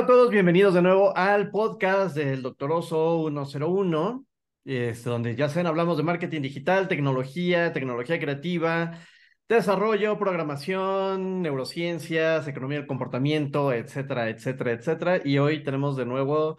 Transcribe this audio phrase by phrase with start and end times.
[0.00, 4.24] Hola a todos, bienvenidos de nuevo al podcast del Doctor Oso 101,
[4.64, 8.98] este, donde ya saben, hablamos de marketing digital, tecnología, tecnología creativa,
[9.46, 15.20] desarrollo, programación, neurociencias, economía del comportamiento, etcétera, etcétera, etcétera.
[15.22, 16.56] Y hoy tenemos de nuevo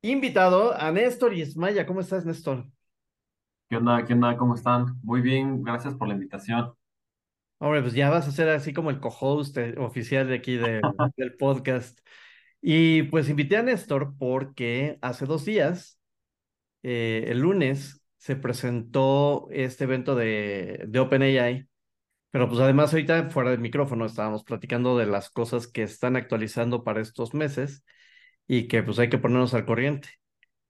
[0.00, 1.84] invitado a Néstor y Ismaya.
[1.84, 2.64] ¿Cómo estás, Néstor?
[3.68, 4.06] ¿Qué onda?
[4.06, 4.38] ¿Qué onda?
[4.38, 4.98] ¿Cómo están?
[5.02, 6.72] Muy bien, gracias por la invitación.
[7.58, 10.80] Hombre, pues ya vas a ser así como el co-host eh, oficial de aquí de-
[11.18, 12.00] del podcast.
[12.66, 16.00] Y pues invité a Néstor porque hace dos días,
[16.82, 21.68] eh, el lunes, se presentó este evento de, de OpenAI.
[22.30, 26.84] Pero pues además ahorita fuera del micrófono estábamos platicando de las cosas que están actualizando
[26.84, 27.84] para estos meses
[28.48, 30.10] y que pues hay que ponernos al corriente.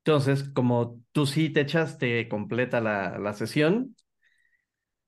[0.04, 3.96] Entonces, como tú sí te echaste completa la, la sesión,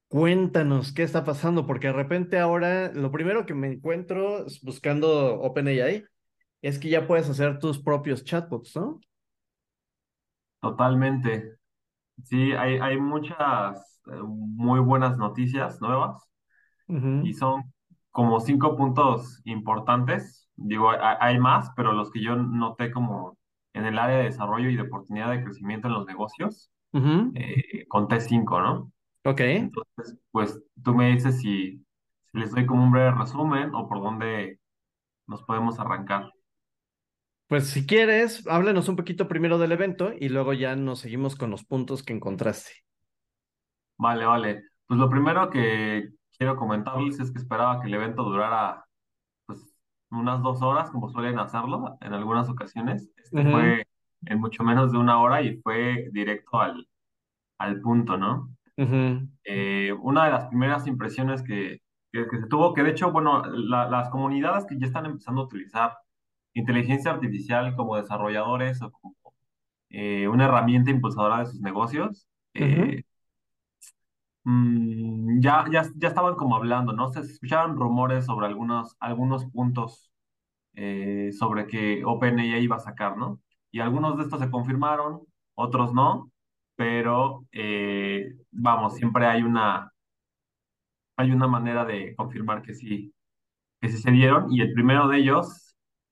[0.09, 5.41] cuéntanos qué está pasando, porque de repente ahora lo primero que me encuentro es buscando
[5.41, 6.05] OpenAI
[6.62, 9.01] es que ya puedes hacer tus propios chatbots, ¿no?
[10.61, 11.57] Totalmente.
[12.25, 16.23] Sí, hay, hay muchas eh, muy buenas noticias nuevas
[17.21, 17.73] y son
[18.11, 20.49] como cinco puntos importantes.
[20.57, 23.39] Digo, hay, hay más, pero los que yo noté como
[23.75, 26.71] en el área de desarrollo y de oportunidad de crecimiento en los negocios,
[27.34, 28.93] eh, conté cinco, ¿no?
[29.25, 31.84] Ok, Entonces, pues tú me dices si,
[32.33, 34.61] si les doy como un breve resumen o por dónde
[35.29, 36.33] nos podemos arrancar.
[37.49, 41.51] Pues si quieres, háblanos un poquito primero del evento y luego ya nos seguimos con
[41.51, 42.73] los puntos que encontraste.
[43.99, 44.63] Vale, vale.
[44.87, 48.85] Pues lo primero que quiero comentarles es que esperaba que el evento durara
[49.47, 49.61] pues
[50.11, 53.11] unas dos horas, como suelen hacerlo en algunas ocasiones.
[53.17, 53.87] Este fue
[54.27, 56.89] en mucho menos de una hora y fue directo al,
[57.59, 58.51] al punto, ¿no?
[59.45, 61.81] Eh, una de las primeras impresiones que,
[62.12, 65.43] que, que se tuvo, que de hecho, bueno, la- las comunidades que ya están empezando
[65.43, 65.99] a utilizar
[66.61, 69.17] inteligencia artificial como desarrolladores o como
[69.91, 72.28] eh, una herramienta impulsadora de sus negocios,
[72.61, 73.05] ujú, eh,
[74.44, 77.11] mm, ya, ya, ya estaban como hablando, ¿no?
[77.12, 80.11] Se escuchaban rumores sobre algunos, algunos puntos
[80.75, 83.41] eh, sobre que OpenAI iba a sacar, ¿no?
[83.73, 85.23] Y algunos de estos se confirmaron,
[85.55, 86.33] otros no,
[86.77, 89.93] pero eh, vamos, siempre hay una,
[91.17, 93.15] hay una manera de confirmar que sí,
[93.81, 95.66] que sí se dieron, y el primero de ellos,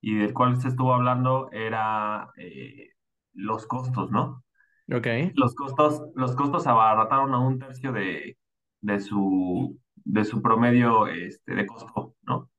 [0.05, 2.91] y del cual se estuvo hablando, era eh,
[3.33, 4.45] los costos, ¿no?
[4.93, 5.07] Ok.
[5.35, 8.37] Los costos, los costos abarataron a un tercio de,
[8.83, 12.51] de su, de su promedio este, de costo, ¿no?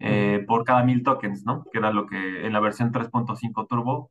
[0.00, 1.64] Eh, por cada mil tokens, ¿no?
[1.70, 4.10] Que era lo que en la versión 3.5 Turbo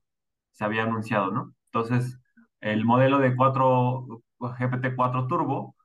[0.54, 1.54] se había anunciado, ¿no?
[1.74, 2.22] Entonces,
[2.62, 4.08] el modelo de 4,
[4.40, 5.76] GPT-4 Turbo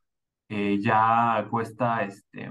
[0.49, 2.49] eh, ya cuesta este,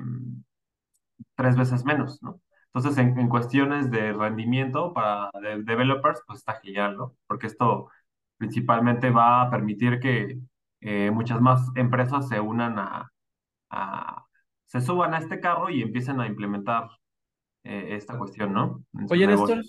[1.36, 2.42] tres veces menos, ¿no?
[2.76, 7.16] Entonces, en, en cuestiones de rendimiento para de- developers, pues está genial, ¿no?
[7.28, 7.90] Porque esto
[8.38, 10.40] principalmente va a permitir que
[10.82, 13.12] eh, muchas más empresas se unan a,
[13.72, 14.26] a-
[14.66, 16.90] se suban a este carro y empiecen a implementar
[17.64, 18.84] eh, esta cuestión, ¿no?
[18.98, 19.62] En Oye, Néstor,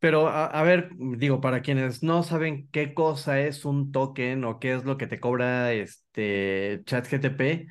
[0.00, 4.58] pero a, a ver, digo, para quienes no saben qué cosa es un token o
[4.60, 7.68] qué es lo que te cobra este ChatGTP,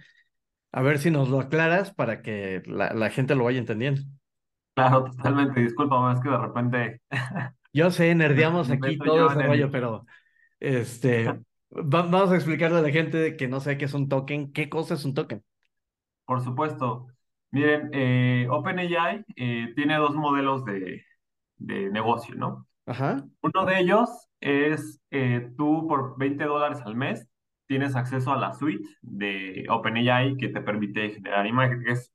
[0.72, 4.02] a ver si nos lo aclaras para que la, la gente lo vaya entendiendo.
[4.76, 5.60] Claro, totalmente.
[5.62, 7.02] Disculpa, es que de repente
[7.74, 10.06] Yo sé, nerdeamos aquí todo ese rollo, pero
[10.60, 11.30] este,
[11.72, 14.70] va- vamos a explicarle a la gente que no sabe qué es un token, qué
[14.70, 15.44] cosa es un token.
[16.26, 17.08] Por supuesto.
[17.52, 21.04] Miren, eh, OpenAI eh, tiene dos modelos de,
[21.58, 22.68] de negocio, ¿no?
[22.86, 24.10] Ajá, Uno de ellos
[24.42, 27.28] es eh, tú por 20 dólares al mes
[27.68, 32.14] tienes acceso a la suite de OpenAI que te permite generar imágenes,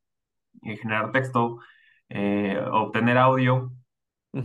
[0.63, 1.59] eh, generar texto,
[2.11, 3.73] eh, obtener audio.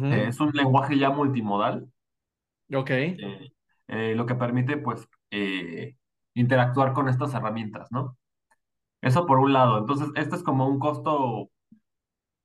[0.10, 1.90] Eh, es un lenguaje ya multimodal,
[2.76, 2.92] ok,
[3.88, 5.08] eh, lo que permite pues
[6.36, 8.18] interactuar con estas herramientas, ¿no?
[9.02, 9.80] Eso por un lado.
[9.80, 11.52] Entonces, este es como un costo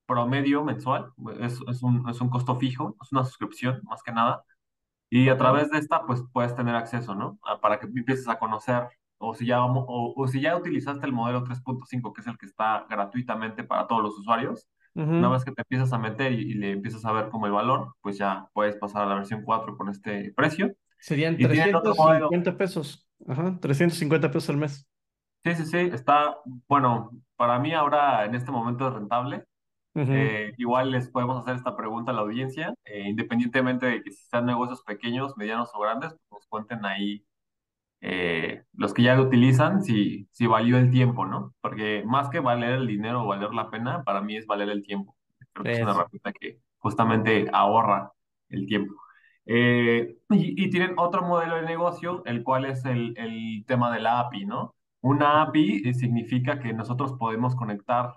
[0.06, 4.44] promedio mensual, es, es un, es un costo fijo, es una suscripción más que nada
[5.10, 7.38] Y a través de esta, pues puedes tener acceso, ¿no?
[7.44, 8.88] A- para que empieces a conocer,
[9.18, 12.46] o si ya, o, o si ya utilizaste el modelo 3.5, que es el que
[12.46, 16.54] está gratuitamente para todos los usuarios, una vez que te empiezas a meter y, y
[16.54, 19.76] le empiezas a ver como el valor, pues ya puedes pasar a la versión 4
[19.76, 20.74] con este precio.
[20.98, 22.30] Serían Y tienen otro trescientos modelo.
[22.30, 24.86] cincuenta pesos, ajá, 350 pesos al mes.
[25.44, 26.36] Sí, sí, sí, está,
[26.68, 29.44] bueno, para mí ahora en este momento es rentable.
[30.06, 34.24] Eh, igual les podemos hacer esta pregunta a la audiencia, eh, independientemente de que si
[34.26, 37.24] sean negocios pequeños, medianos o grandes, pues nos cuenten ahí
[38.00, 41.54] eh, los que ya lo utilizan, si, si valió el tiempo, ¿no?
[41.60, 44.82] Porque más que valer el dinero o valer la pena, para mí es valer el
[44.84, 45.16] tiempo.
[45.52, 46.00] Creo que es una Eso.
[46.00, 48.12] herramienta que, justamente ahorra
[48.50, 48.94] el tiempo.
[49.46, 54.00] Eh, y, y tienen otro modelo de negocio, el cual es el, el tema de
[54.00, 54.74] la API, ¿no?
[55.00, 58.14] Una API eh, significa que nosotros podemos conectar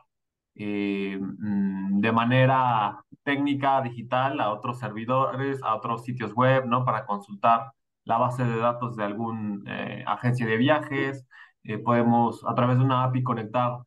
[0.56, 6.84] eh, mm, de manera técnica, digital, a otros servidores, a otros sitios web, ¿no?
[6.86, 7.72] Para consultar
[8.06, 9.60] la base de datos de alguna
[10.08, 11.26] agencia de viajes.
[11.84, 13.80] podemos, a través de una API, conectar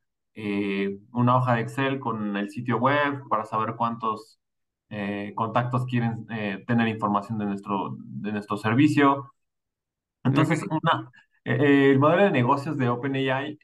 [1.13, 4.41] una hoja de Excel con el sitio web para saber cuántos
[4.91, 9.33] eh, contactos quieren eh, tener información de nuestro, de nuestro servicio.
[10.23, 11.11] Entonces, una,
[11.45, 13.59] eh, el modelo de negocios de OpenAI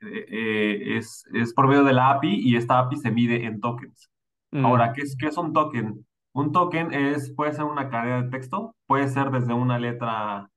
[0.00, 4.10] es, es por medio de la API y esta API se mide en tokens.
[4.50, 6.04] Mm, Ahora, ¿qué es, qué es un token?
[6.32, 10.50] Un token es, puede ser una cadena de texto, puede ser desde una letra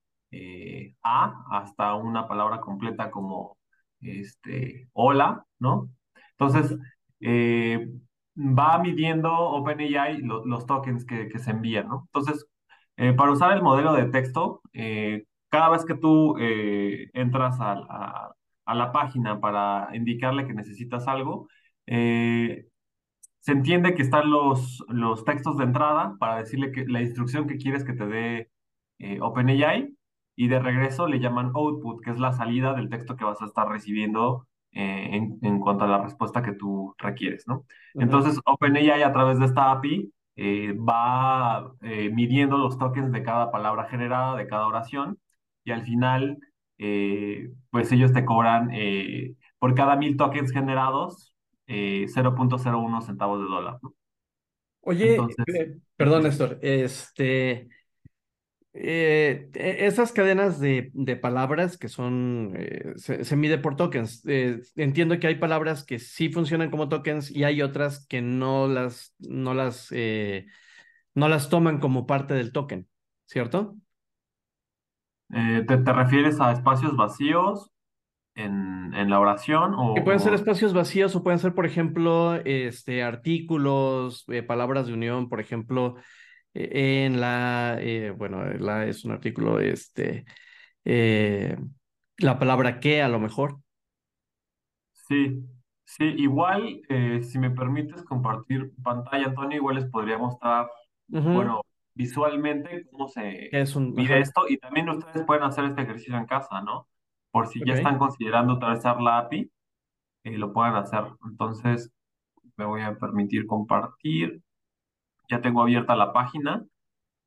[1.04, 3.58] A hasta una palabra completa como
[4.02, 5.90] este, hola, ¿no?
[6.32, 6.78] Entonces,
[7.22, 7.90] eh,
[8.36, 12.04] va midiendo OpenAI lo- los tokens que, se envían, ¿no?
[12.08, 12.46] Entonces,
[12.98, 17.74] eh, para usar el modelo de texto, eh, cada vez que tú eh, entras a,
[17.74, 18.36] a-
[18.66, 21.48] a la página para indicarle que necesitas algo,
[21.86, 22.66] eh,
[23.44, 27.58] se entiende que están los, los textos de entrada para decirle que la instrucción que
[27.58, 28.50] quieres que te dé
[29.00, 29.94] eh, OpenAI
[30.38, 33.46] y de regreso le llaman output, que es la salida del texto que vas a
[33.46, 37.66] estar recibiendo eh, en, en cuanto a la respuesta que tú requieres, ¿no?
[37.96, 38.04] ujú.
[38.04, 43.52] Entonces, OpenAI a través de esta API eh, va eh, midiendo los tokens de cada
[43.52, 45.20] palabra generada, de cada oración,
[45.66, 46.40] y al final,
[46.78, 51.33] eh, pues ellos te cobran eh, por cada mil tokens generados
[51.68, 53.96] eh, cero punto cero uno centavos de dólar, ¿no?
[54.82, 57.70] Oye, Entonces, eh, perdón, Néstor, este,
[58.74, 64.24] eh, e- esas cadenas de, de palabras que son, eh, se, se mide por tokens.
[64.28, 68.68] Eh, entiendo que hay palabras que sí funcionan como tokens y hay otras que no
[68.68, 70.48] las, no las, eh,
[71.16, 72.90] no las toman como parte del token,
[73.26, 73.78] ¿cierto?
[75.34, 77.72] eh, ¿te, te refieres a espacios vacíos
[78.36, 81.66] en, en la oración Que pueden ser o, o- espacios vacíos o pueden ser, por
[81.68, 85.96] ejemplo, este, artículos, eh, palabras de unión, por ejemplo,
[86.56, 90.26] eh, en la, eh, bueno, la es un artículo, este,
[90.86, 91.58] eh,
[92.18, 93.60] la palabra que a lo mejor.
[95.08, 95.46] Sí,
[95.86, 100.70] sí, igual, eh, si me permites compartir pantalla, Antonio, igual les podría mostrar,
[101.32, 101.62] bueno,
[101.94, 106.18] visualmente cómo se es un, mide ajá, esto y también ustedes pueden hacer este ejercicio
[106.18, 106.88] en casa, ¿no?
[107.34, 109.52] Por si ya están considerando utilizar la API,
[110.24, 111.04] eh, lo puedan hacer.
[111.26, 111.92] Entonces,
[112.58, 114.42] me voy a permitir compartir.
[115.30, 116.64] Ya tengo abierta la página.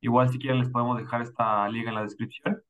[0.01, 2.63] Igual, si quieren, les podemos dejar esta liga en la descripción.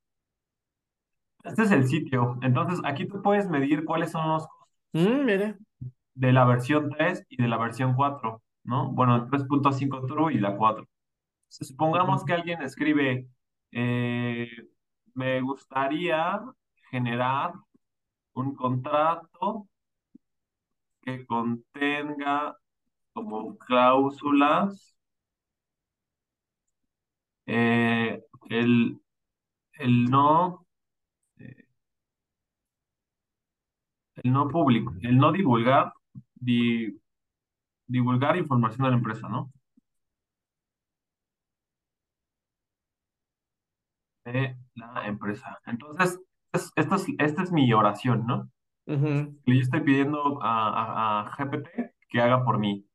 [1.44, 2.38] Este es el sitio.
[2.40, 4.48] Entonces, aquí tú puedes medir cuáles son los
[4.96, 5.26] Mm,
[6.14, 8.90] de la versión 3 y de la versión 4, ¿no?
[8.92, 10.88] Bueno, el 3.5 Turbo y la 4.
[11.48, 13.28] Supongamos que alguien escribe,
[13.72, 14.48] eh,
[15.14, 16.40] me gustaría
[16.96, 17.52] generar
[18.34, 19.68] un contrato
[21.02, 22.54] que contenga
[23.14, 24.96] como cláusulas
[27.46, 29.00] eh, el,
[29.78, 30.66] el no,
[31.38, 31.66] eh,
[34.16, 35.92] el no público, el no divulgar,
[36.34, 36.98] di-
[37.88, 39.52] divulgar información de la empresa, ¿no?
[44.26, 45.58] De la empresa.
[45.64, 46.20] Entonces,
[46.56, 48.50] es- esta es, esta es mi oración, ¿no?
[48.86, 52.86] ujú, que yo estoy pidiendo a, a- a GPT que haga por mí.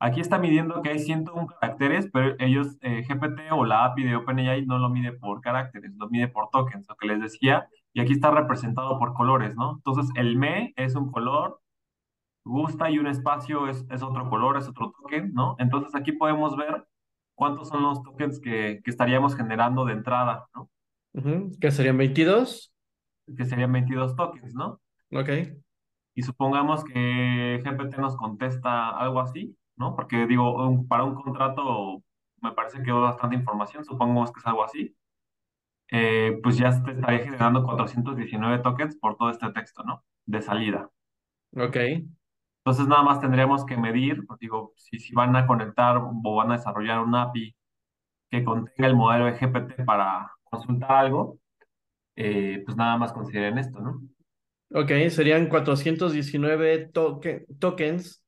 [0.00, 4.16] Aquí está midiendo que hay 101 caracteres, pero ellos, eh, GPT o la API de
[4.16, 8.00] OpenAI no lo mide por caracteres, lo mide por tokens, lo que les decía, y
[8.00, 9.74] aquí está representado por colores, ¿no?
[9.76, 11.60] Entonces, el me es un color,
[12.44, 15.56] gusta y un espacio es, es otro color, es otro token, ¿no?
[15.58, 16.86] Entonces, aquí podemos ver
[17.36, 20.70] cuántos son los tokens que, que estaríamos generando de entrada, ¿no?
[21.14, 22.72] ujú, ¿Qué serían 22?
[23.36, 24.80] Que serían 22 tokens, ¿no?
[25.12, 25.58] Ok.
[26.14, 29.94] y supongamos que GPT nos contesta algo así, ¿no?
[29.96, 32.02] Porque digo, un- para un contrato
[32.42, 34.96] me parece que bastante información, supongamos que es algo así,
[35.90, 40.04] eh, pues ya te estaría generando 419 tokens por todo este texto, ¿no?
[40.26, 40.90] De salida.
[41.56, 41.76] Ok.
[42.64, 46.50] Entonces nada más tendríamos que medir, pues, digo, si, si van a conectar o van
[46.52, 47.56] a desarrollar un API
[48.30, 51.38] que contenga el modelo de GPT para consultar algo,
[52.18, 54.02] eh, pues nada más consideren esto, ¿no?
[54.74, 58.22] Ok, serían 419 toque- tokens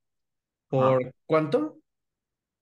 [0.69, 1.77] por ¿cuánto?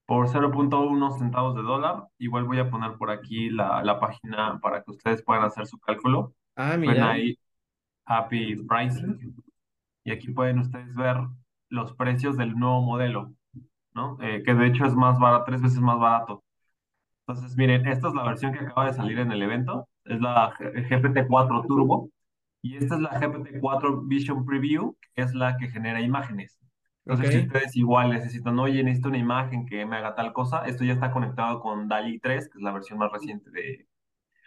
[0.05, 2.07] por 0.1 centavos de dólar.
[2.17, 5.79] Igual voy a poner por aquí la, la página para que ustedes puedan hacer su
[5.79, 6.33] cálculo.
[6.55, 7.12] Ah, Ven mira.
[7.12, 7.38] ahí
[8.05, 9.36] Happy Pricing
[10.05, 11.17] y aquí pueden ustedes ver
[11.69, 13.33] los precios del nuevo modelo.
[13.93, 14.17] ¿no?
[14.21, 16.43] Eh, que de hecho es más barato, tres veces más barato.
[17.27, 20.53] Entonces, miren, esta es la versión que acaba de salir en el evento, es la
[20.57, 22.09] GPT-4 Turbo,
[22.61, 26.59] y esta es la GPT-4 Vision Preview, que es la que genera imágenes.
[27.05, 27.31] Entonces, Ok.
[27.41, 30.93] si ustedes igual necesitan, oye, necesito una imagen que me haga tal cosa, esto ya
[30.93, 33.87] está conectado con DALI 3, que es la versión más reciente de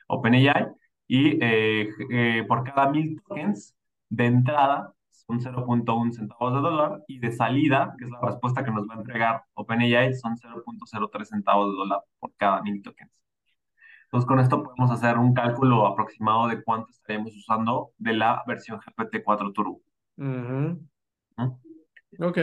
[0.08, 0.68] OpenAI,
[1.08, 3.76] y eh, eh, por cada mil tokens
[4.08, 8.70] de entrada son 0.1 centavos de dólar, y de salida, que es la respuesta que
[8.70, 13.21] nos va a entregar OpenAI, son 0.03 centavos de dólar por cada mil tokens.
[14.12, 18.78] Entonces, con esto podemos hacer un cálculo aproximado de cuánto estaríamos usando de la versión
[18.78, 19.80] GPT-4 Turbo.
[20.18, 20.86] Ujú.
[21.38, 21.60] ¿no?
[22.20, 22.38] Ok.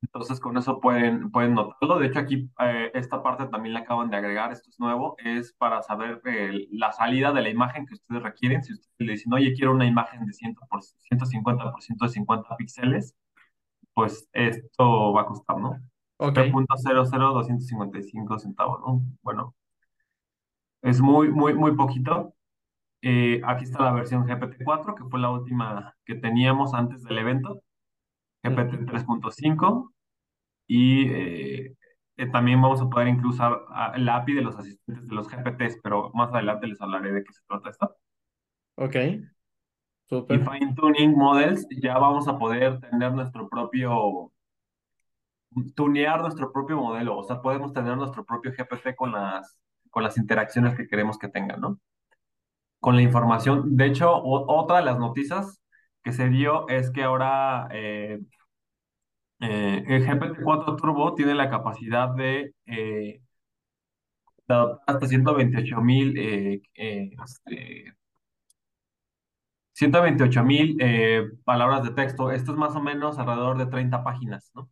[0.00, 1.98] Entonces, con eso pueden, pueden notarlo.
[1.98, 5.52] De hecho, aquí eh, esta parte también la acaban de agregar, esto es nuevo, es
[5.52, 8.64] para saber eh, la salida de la imagen que ustedes requieren.
[8.64, 13.14] Si ustedes le dicen, oye, quiero una imagen de 100 por, 150% de 50 píxeles,
[13.92, 15.78] pues esto va a costar, ¿no?
[16.16, 16.38] Ok.
[16.38, 19.02] 0.00255 centavos, ¿no?
[19.20, 19.54] Bueno,
[20.84, 22.34] es muy, muy, muy poquito.
[23.02, 27.62] Eh, aquí está la versión GPT-4, que fue la última que teníamos antes del evento,
[28.44, 28.86] GPT Ujú.
[28.86, 29.94] 3.5,
[30.68, 31.76] y eh,
[32.18, 33.44] eh, también vamos a poder incluso
[33.94, 37.32] el API de los asistentes de los GPTs, pero más adelante les hablaré de qué
[37.32, 37.96] se trata esto.
[38.76, 38.96] Ok.
[38.96, 39.24] Y
[40.08, 40.38] Súper.
[40.38, 44.30] Fine Tuning Models, ya vamos a poder tener nuestro propio,
[45.74, 49.56] tunear nuestro propio modelo, o sea, podemos tener nuestro propio GPT con las,
[49.94, 51.80] con las interacciones que queremos que tengan, ¿no?
[52.80, 53.76] con la información.
[53.76, 55.60] De hecho, o- otra de las noticias
[56.02, 58.20] que se dio es que ahora eh,
[59.40, 63.20] eh, el GPT-4 Turbo tiene la capacidad de, eh,
[64.48, 64.54] de
[64.86, 67.94] hasta 128 mil eh, eh, este,
[69.72, 72.30] 128 mil eh, palabras de texto.
[72.30, 74.70] Esto es más o menos alrededor de 30 páginas, ¿no?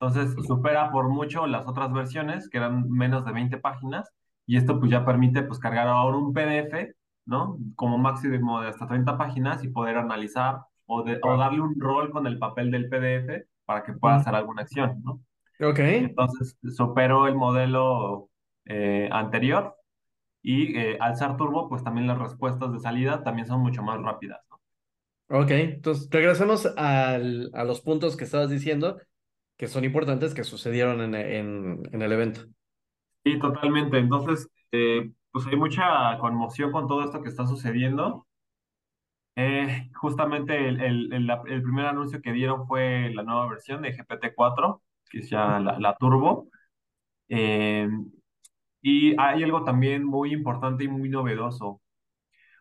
[0.00, 4.10] Entonces, supera por mucho las otras versiones, que eran menos de 20 páginas,
[4.46, 6.94] y esto pues ya permite pues cargar ahora un PDF,
[7.26, 7.58] ¿no?
[7.76, 12.10] Como máximo de hasta 30 páginas y poder analizar o, de- o darle un rol
[12.10, 15.20] con el papel del PDF para que pueda hacer alguna acción, ¿no?
[15.60, 15.80] Ok.
[15.94, 18.30] Entonces, superó el modelo
[18.66, 19.76] eh, anterior
[20.42, 24.00] y eh, al ser turbo, pues también las respuestas de salida también son mucho más
[24.02, 24.60] rápidas, ¿no?
[25.28, 25.50] Ok.
[25.50, 28.98] Entonces, regresamos al, a los puntos que estabas diciendo
[29.56, 32.42] que son importantes que sucedieron en, en, en el evento.
[33.24, 33.98] Sí, totalmente.
[33.98, 38.26] Entonces, eh, pues hay mucha conmoción con todo esto que está sucediendo.
[39.36, 43.92] Eh, justamente el, el, el, el primer anuncio que dieron fue la nueva versión de
[43.96, 46.48] GPT-4, que es ya la, la Turbo.
[47.28, 47.88] Eh,
[48.82, 51.80] y hay algo también muy importante y muy novedoso,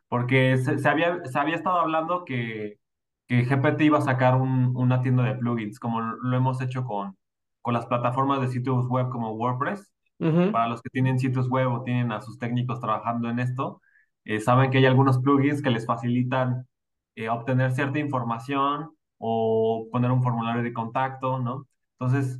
[0.09, 2.79] porque se, se había, se había estado hablando que,
[3.27, 7.17] que GPT iba a sacar un- una tienda de plugins, como lo hemos hecho con,
[7.61, 11.67] con las plataformas de sitios web como WordPress Ujú, para los que tienen sitios web
[11.71, 13.81] o tienen a sus técnicos trabajando en esto,
[14.25, 16.67] eh, saben que hay algunos plugins que les facilitan
[17.15, 21.67] eh, obtener cierta información o poner un formulario de contacto, ¿no?
[21.99, 22.39] Entonces,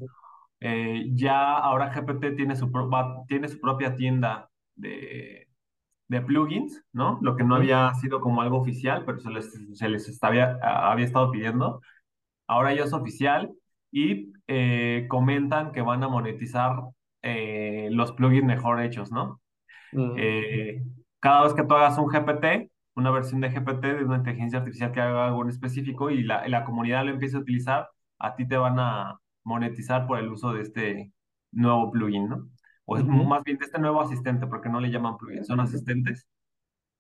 [0.60, 5.48] eh, ya ahora GPT tiene su, pro- va- tiene su propia tienda de,
[6.08, 7.20] de plugins, ¿no?
[7.22, 11.06] Lo que no había sido como algo oficial, pero se les, se les estaba, había
[11.06, 11.82] estado pidiendo.
[12.48, 13.52] Ahora ya es oficial
[13.92, 16.76] y eh, comentan que van a monetizar
[17.24, 19.42] eh, los plugins mejor hechos, ¿no?
[19.92, 20.84] ujú, Eh,
[21.20, 24.92] cada vez que tú hagas un GPT, una versión de GPT de una inteligencia artificial
[24.92, 28.48] que haga algo en específico y la, la comunidad lo empiece a utilizar, a ti
[28.48, 31.14] te van a monetizar por el uso de este
[31.52, 32.50] nuevo plugin, ¿no?
[32.86, 33.28] O es- ujú.
[33.28, 36.28] más bien de este nuevo asistente, porque no le llaman plugin, son asistentes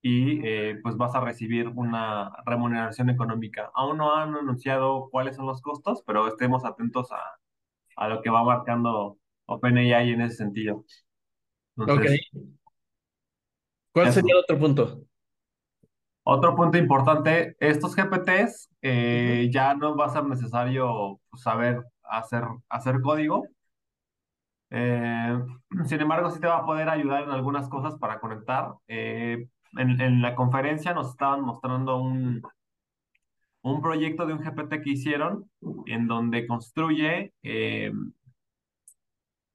[0.01, 3.71] y eh, pues vas a recibir una remuneración económica.
[3.75, 7.19] Aún no han anunciado cuáles son los costos, pero estemos atentos a,
[7.97, 9.17] a lo que va marcando
[9.55, 10.85] OpenAI en ese sentido.
[11.77, 11.89] Ok.
[11.89, 12.21] Entonces,
[13.93, 15.03] ¿Cuál sería el otro punto?
[16.23, 22.43] Otro punto importante, estos GPTs eh, ya no va a ser necesario pues, saber hacer,
[22.69, 23.43] hacer código.
[24.69, 25.39] Eh,
[25.85, 28.73] sin embargo, sí te va a poder ayudar en algunas cosas para conectar.
[28.87, 32.41] Eh, en, en la conferencia nos estaban mostrando un,
[33.63, 35.49] un proyecto de un GPT que hicieron
[35.85, 37.33] en donde construye,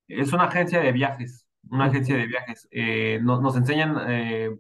[0.09, 2.69] es una agencia de viajes, una agencia de viajes.
[2.71, 4.51] Eh, no- nos enseñan eh,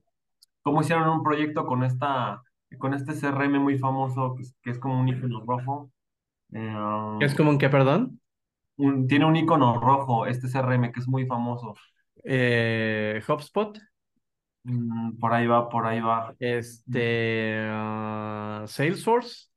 [0.63, 2.43] cómo hicieron un proyecto con esta,
[2.79, 5.91] con este CRM muy famoso que es, que es como un icono rojo.
[6.53, 6.75] Eh,
[7.21, 8.21] ¿Es como en qué, perdón?
[8.77, 11.75] un- tiene un icono rojo, este CRM que es muy famoso.
[12.25, 13.79] HubSpot.
[14.65, 16.35] Mm, por ahí va, por ahí va.
[16.41, 19.49] Este, ah, Salesforce.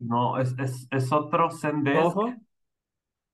[0.00, 1.98] No, es, es, es otro Zendesk.
[2.06, 2.34] Ojo.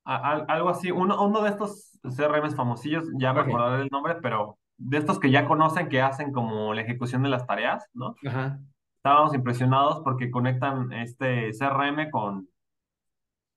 [0.05, 4.17] A- a- algo así, uno, uno de estos CRMs famosillos, ya me acordaré del nombre,
[4.23, 8.15] pero de estos que ya conocen que hacen como la ejecución de las tareas, ¿no?
[8.27, 8.61] Ajá.
[8.97, 12.49] Estábamos impresionados porque conectan este CRM con,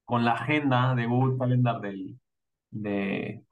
[0.05, 2.19] con la agenda de Google Calendar del,
[2.71, 3.43] de,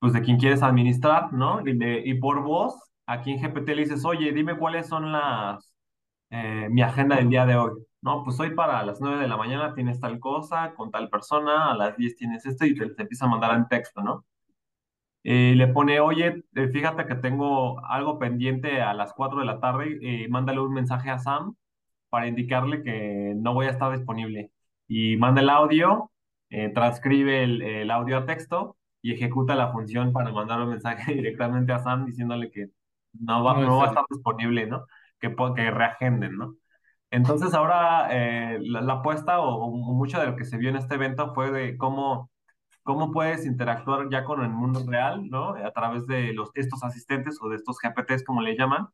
[0.00, 1.60] pues de quien quieres administrar, ¿no?
[1.66, 2.74] Y, de- y por voz,
[3.06, 5.74] aquí en GPT le dices, oye, dime cuáles son las,
[6.30, 7.72] eh, mi agenda del día de hoy.
[8.06, 11.72] No, pues hoy para las 9 de la mañana tienes tal cosa, con tal persona,
[11.72, 14.24] a las 10 tienes esto y te, te empieza a mandar en texto, ¿no?
[15.24, 19.58] Eh, le pone, oye, eh, fíjate que tengo algo pendiente a las 4 de la
[19.58, 21.56] tarde, eh, mándale un mensaje a Sam
[22.08, 24.52] para indicarle que no voy a estar disponible.
[24.86, 26.12] Y manda el audio,
[26.50, 31.12] eh, transcribe el, el audio a texto y ejecuta la función para mandar un mensaje
[31.14, 32.68] directamente a Sam diciéndole que
[33.14, 34.86] no va, No, no va a estar disponible, ¿no?
[35.18, 36.54] Que, que reagenden, ¿no?
[37.10, 40.76] Entonces ahora eh, la, la apuesta o, o mucho de lo que se vio en
[40.76, 42.30] este evento fue de cómo
[42.82, 45.50] cómo puedes interactuar ya con el mundo real, ¿no?
[45.56, 48.88] A través de los, estos asistentes o de estos GPTs, como le llaman,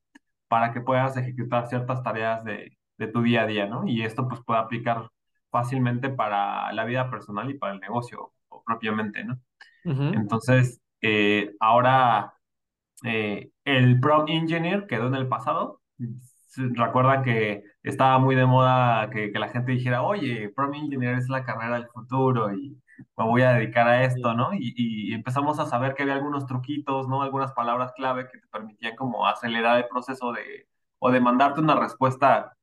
[0.49, 3.87] para que puedas ejecutar ciertas tareas de, de tu día a día, ¿no?
[3.87, 5.09] Y esto pues puede aplicar
[5.51, 9.39] fácilmente para la vida personal y para el negocio o propiamente, ¿no?
[9.85, 10.03] Ujú.
[10.13, 12.35] Entonces, eh, ahora
[13.05, 15.81] eh, el prompt engineer quedó en el pasado.
[16.49, 21.19] Sí, Recuerdan que estaba muy de moda que, que la gente dijera, oye, prompt engineer
[21.19, 22.77] es la carrera del futuro y
[23.17, 24.35] me voy a dedicar a esto.
[24.35, 24.55] ¿no?
[24.55, 27.23] Y, y empezamos a saber que había algunos truquitos, ¿no?
[27.23, 30.67] Algunas palabras clave que te permitían como acelerar el proceso de,
[30.99, 32.57] o de mandarte una respuesta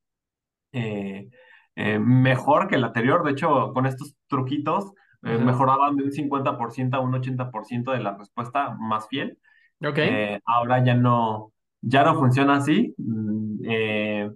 [0.72, 1.30] eh,
[1.76, 3.24] eh, mejor que el anterior.
[3.24, 8.16] De hecho, con estos truquitos eh, mejoraban de un 50% a un 80% de la
[8.18, 9.38] respuesta más fiel.
[9.82, 9.98] Ok.
[9.98, 12.94] Eh, ahora ya no, ya no funciona así.
[12.98, 14.32] Mm, eh,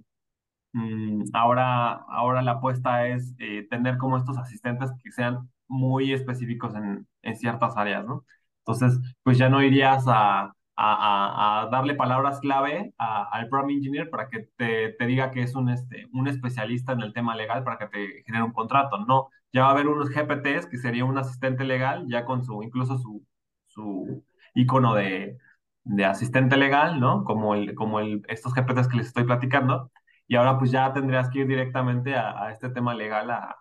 [1.33, 7.07] ahora, ahora la apuesta es eh, tener como estos asistentes que sean muy específicos en,
[7.21, 8.25] en ciertas áreas, ¿no?
[8.65, 14.29] Entonces, pues ya no irías a, a, a- darle palabras clave al prompt engineer para
[14.29, 17.77] que te, te diga que es un, este, un especialista en el tema legal para
[17.77, 18.97] que te genere un contrato.
[19.05, 22.63] No, ya va a haber unos GPTs que sería un asistente legal, ya con su,
[22.63, 23.25] incluso su,
[23.67, 25.37] su icono de,
[25.83, 27.23] de asistente legal, ¿no?
[27.23, 29.91] Como el, como el, estos GPTs que les estoy platicando
[30.27, 33.57] y ahora pues ya tendrías que ir directamente a, a este tema legal a,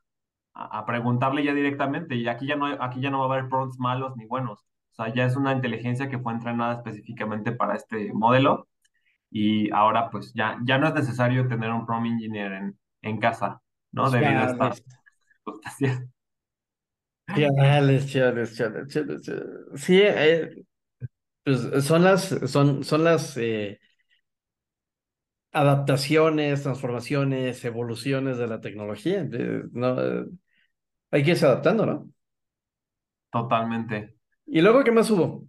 [0.55, 2.16] a- a preguntarle ya directamente.
[2.16, 4.61] Y aquí ya no, aquí ya no va a haber prompts malos ni buenos.
[4.92, 8.68] O sea, ya es una inteligencia que fue entrenada específicamente para este modelo.
[9.31, 13.62] Y ahora pues ya, ya no es necesario tener un prompt engineer en, en casa,
[13.92, 14.11] ¿no?
[14.11, 14.83] Debido a estas
[15.44, 16.03] circunstancias.
[17.35, 18.92] Chales, chales, chales.
[19.77, 20.64] Sí, eh,
[21.44, 23.81] pues son las, son, son las eh,
[25.53, 29.25] adaptaciones, transformaciones, evoluciones de la tecnología.
[29.73, 29.97] No,
[31.11, 32.11] hay que irse adaptando, ¿no?
[33.31, 34.17] Totalmente.
[34.47, 35.49] ¿Y luego qué más hubo?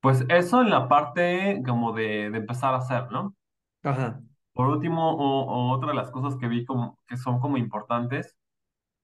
[0.00, 3.34] Pues eso en la parte como de, de empezar a hacer, ¿no?
[3.82, 4.22] Ajá.
[4.52, 8.36] Por último, o, o otra de las cosas que vi como, que son como importantes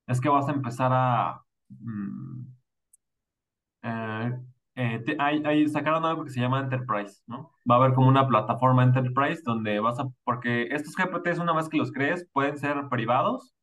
[0.08, 1.42] es que vas a empezar a...
[1.70, 2.46] mm,
[3.82, 4.32] eh,
[4.76, 7.52] eh, te- hay, hay- sacaron algo que se llama Enterprise, ¿no?
[7.70, 10.08] Va a haber como una plataforma Enterprise donde vas a...
[10.24, 13.54] Porque estos GPTs, una vez que los crees, pueden ser privados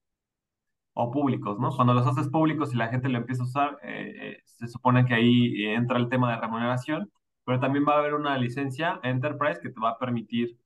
[0.94, 1.72] o públicos, ¿no?
[1.76, 5.06] Cuando los haces públicos y la gente lo empieza a usar, eh, eh, se supone
[5.06, 7.12] que ahí eh, entra el tema de remuneración,
[7.46, 10.58] pero también va a haber una licencia Enterprise que te va a permitir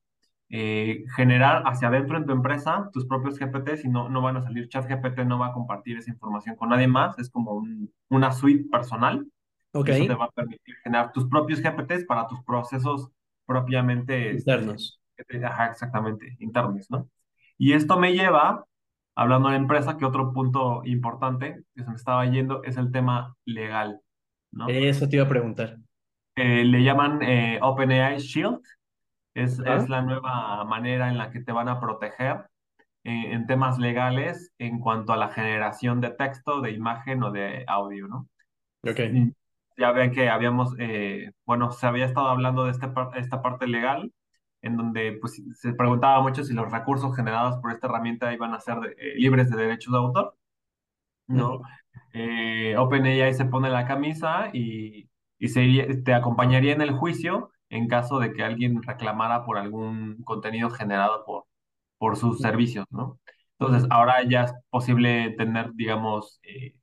[1.16, 4.68] generar hacia adentro en tu empresa tus propios GPTs y no, no van a salir.
[4.70, 8.66] ChatGPT no va a compartir esa información con nadie más, es como un- una suite
[8.70, 9.28] personal
[9.74, 9.90] Ok.
[9.90, 13.10] y eso te va a permitir generar tus propios GPTs para tus procesos
[13.46, 15.00] propiamente, este, Internos.
[15.16, 17.10] que te- ajá, exactamente, internos, ¿no?
[17.58, 18.66] Y esto me lleva,
[19.16, 23.36] hablando de empresa, que otro punto importante que se me estaba yendo es el tema
[23.46, 24.02] legal,
[24.52, 24.68] ¿no?
[24.68, 25.78] Eso te iba a preguntar.
[26.36, 28.62] Eh, le llaman eh, OpenAI Shield,
[29.34, 29.78] es, ¿Ah?
[29.78, 32.46] es la nueva manera en la que te van a proteger
[33.04, 37.64] eh, en temas legales en cuanto a la generación de texto, de imagen o de
[37.68, 38.28] audio, ¿no?
[38.84, 39.00] Ok.
[39.78, 44.12] Ya ven que habíamos, eh, bueno, se había estado hablando de este esta parte legal,
[44.62, 48.60] en donde pues, se preguntaba mucho si los recursos generados por esta herramienta iban a
[48.60, 50.36] ser de- eh, libres de derechos de autor,
[51.28, 51.62] ¿no?
[52.14, 55.10] Eh, OpenAI se pone la camisa y,
[55.40, 55.62] y se
[56.06, 61.26] te acompañaría en el juicio en caso de que alguien reclamara por algún contenido generado
[61.26, 61.46] por,
[62.00, 63.20] por sus servicios, ¿no?
[63.60, 66.76] Entonces, ahora ya es posible tener, digamos, eh,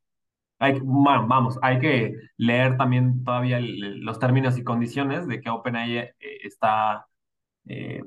[0.65, 5.51] hay, bueno, vamos, hay que leer también todavía el- los términos y condiciones de que
[5.51, 7.07] OpenAI eh, está
[7.69, 8.03] eh,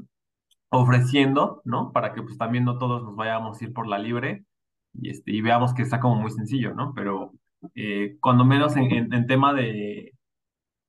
[0.69, 1.91] ofreciendo, ¿no?
[1.93, 4.45] Para que pues también no todos nos vayamos a ir por la libre
[4.93, 6.93] y, este, y veamos que está como muy sencillo, ¿no?
[6.95, 7.33] Pero
[7.75, 10.13] eh, cuando menos en, en- en tema de,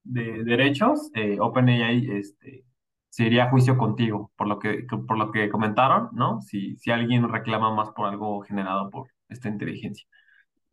[0.04, 2.64] de derechos, eh, OpenAI este,
[3.10, 6.40] se iría a juicio contigo, por lo que, por lo que comentaron, ¿no?
[6.42, 10.06] Si, si alguien reclama más por algo generado por esta inteligencia.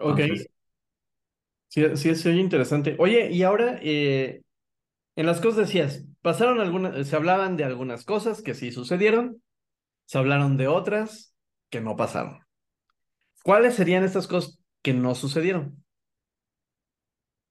[0.07, 0.27] Ok,
[1.75, 2.95] Sí, sí, se oye interesante.
[2.99, 4.41] Oye, y ahora, eh,
[5.15, 9.41] en las cosas decías, pasaron algunas, se hablaban de algunas cosas que sí sucedieron,
[10.05, 11.35] se hablaron de otras
[11.69, 12.39] que no pasaron.
[13.43, 15.83] ¿Cuáles serían estas cosas que no sucedieron?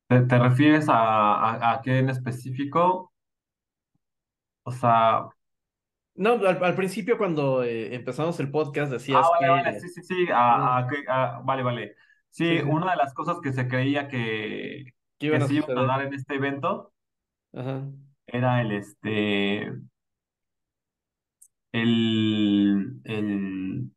[0.08, 0.94] ¿te, te refieres a,
[1.34, 3.12] a, a qué en específico?
[4.64, 5.28] O sea,
[6.16, 9.80] No, al, al principio cuando eh, empezamos el podcast Ah, decías vale, vale, que...
[9.80, 11.96] sí, sí, sí, Ajá, a- a que- a- vale, vale.
[12.34, 15.78] Sí, una de las cosas que se creía que, que que iban a se iban
[15.78, 15.86] a suceder.
[15.86, 16.92] dar en este evento
[17.52, 17.84] Ajá.
[18.26, 19.72] era el, este,
[21.72, 23.90] el, el,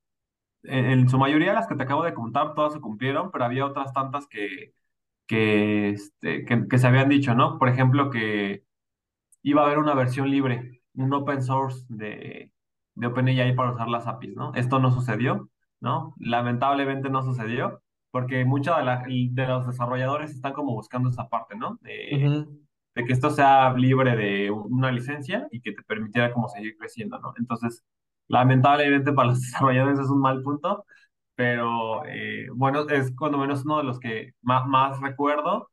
[0.63, 3.65] en, en su mayoría las que te acabo de contar, todas se cumplieron, pero había
[3.65, 4.73] otras tantas que,
[5.27, 7.59] que, este, que, que se habían dicho, ¿no?
[7.59, 8.63] Por ejemplo, que
[9.43, 12.51] iba a haber una versión libre, un open source de,
[12.95, 14.53] de OpenAI para usar las APIs, ¿no?
[14.55, 15.49] Esto no sucedió,
[15.81, 16.15] ¿no?
[16.19, 21.77] Lamentablemente no sucedió, porque muchos de, de los desarrolladores están como buscando esa parte, ¿no?
[21.81, 22.67] De, ujú.
[22.95, 27.19] de que esto sea libre de una licencia y que te permitiera como seguir creciendo,
[27.19, 27.33] ¿no?
[27.37, 27.83] Entonces,
[28.27, 30.85] lamentablemente para los desarrolladores es un mal punto,
[31.35, 35.69] pero eh, bueno, es cuando menos uno de los que más, más recuerdo.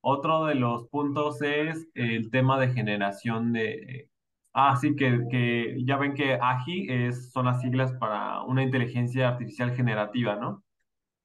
[0.00, 4.08] Otro de los puntos es el tema de generación de...
[4.52, 9.28] Ah, sí, que, que ya ven que AGI es, son las siglas para una inteligencia
[9.28, 10.62] artificial generativa, ¿no?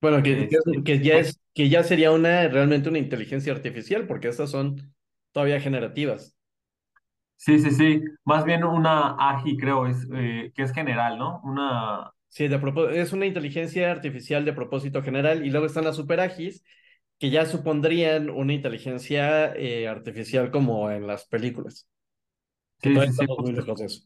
[0.02, 3.54] Bueno, que, que, Este, es- que ya es, que ya sería una, realmente una inteligencia
[3.54, 4.94] artificial, porque estas son
[5.32, 6.36] todavía generativas.
[7.36, 8.02] sí, sí, sí.
[8.26, 11.42] Más bien una AGI, creo, es, eh, que es general, ¿no?
[11.44, 12.12] Una...
[12.30, 12.58] Sí, de
[12.94, 16.64] es una inteligencia artificial de propósito general, y luego están las superagis,
[17.20, 21.88] que ya supondrían una inteligencia eh, artificial como en las películas,
[22.84, 24.02] Sí, sí, sí, muy lejos de eso.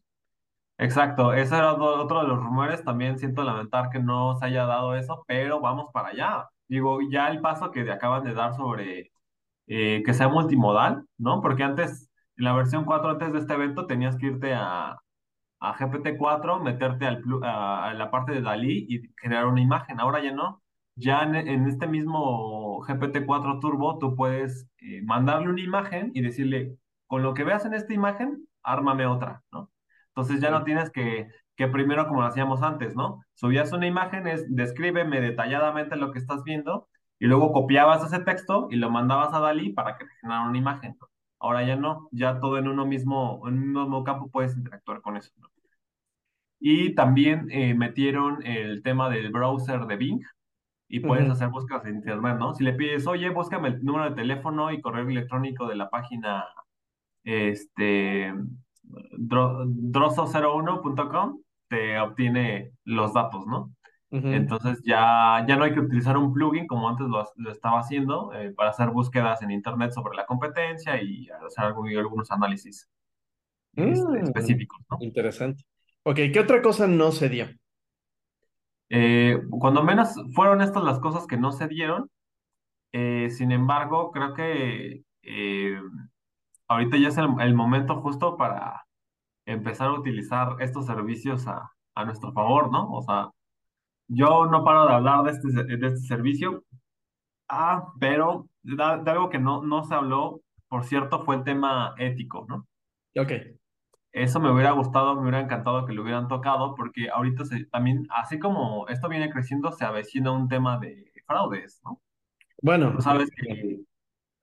[0.82, 1.34] Exacto.
[1.34, 2.84] Ese era otro de los rumores.
[2.84, 6.50] También siento lamentar que no se haya dado eso, pero vamos para allá.
[6.68, 9.12] Digo, ya el paso que acaban de dar sobre
[9.68, 11.42] eh, que sea multimodal, ¿no?
[11.42, 14.98] Porque antes, en la versión 4 antes de este evento, tenías que irte a,
[15.62, 20.00] a GPT-4, meterte al, a, a la parte de Dalí y generar una imagen.
[20.00, 20.64] Ahora ya no.
[20.96, 26.78] Ya en, en este mismo GPT-4 Turbo, tú puedes eh, mandarle una imagen y decirle,
[27.08, 29.70] con lo que veas en esta imagen, ármame otra, ¿no?
[30.22, 33.24] Entonces ya no tienes que, que primero, como lo hacíamos antes, ¿no?
[33.34, 36.88] Subías una imagen, es, descríbeme detalladamente lo que estás viendo
[37.20, 40.58] y luego copiabas ese texto y lo mandabas a Dalí para que te generara una
[40.58, 40.96] imagen.
[41.00, 41.08] ¿no?
[41.40, 45.18] Ahora ya no, ya todo en uno mismo, en un mismo campo puedes interactuar con
[45.18, 45.32] eso.
[45.38, 45.48] ¿no?
[46.60, 50.22] Y también eh, metieron el tema del browser de Bing
[50.88, 52.54] y puedes hacer búsquedas en internet, ¿no?
[52.54, 56.46] Si le pides, oye, búscame el número de teléfono y correo electrónico de la página
[57.24, 58.34] este,
[59.18, 63.74] droso01.com, te obtiene los datos, ¿no?
[64.14, 68.34] Entonces ya, ya no hay que utilizar un plugin como antes lo, lo estaba haciendo
[68.34, 72.90] eh, para hacer búsquedas en internet sobre la competencia y hacer algún- algunos análisis
[73.78, 74.98] este, Mm, específicos, ¿no?
[75.00, 75.64] interesante.
[76.04, 77.48] Ok, ¿qué otra cosa no se dio?
[78.90, 82.10] Eh, cuando menos fueron estas las cosas que no se dieron,
[82.92, 85.04] eh, sin embargo, creo que
[86.72, 88.86] ahorita ya es el, el momento justo para
[89.46, 92.92] empezar a utilizar estos servicios a, a nuestro favor, ¿no?
[92.94, 93.30] O sea,
[94.08, 96.64] yo no paro de hablar de este, de este servicio,
[97.50, 101.94] ah, pero de, de algo que no, no se habló, por cierto, fue el tema
[101.98, 102.68] ético, ¿no?
[103.16, 103.32] Ok,
[104.14, 108.08] Eso me hubiera gustado, me hubiera encantado que lo hubieran tocado, porque ahorita se, también,
[108.12, 112.02] así como esto viene creciendo, se avecina un tema de fraudes, ¿no?
[112.92, 113.82] Tú bueno, sabes que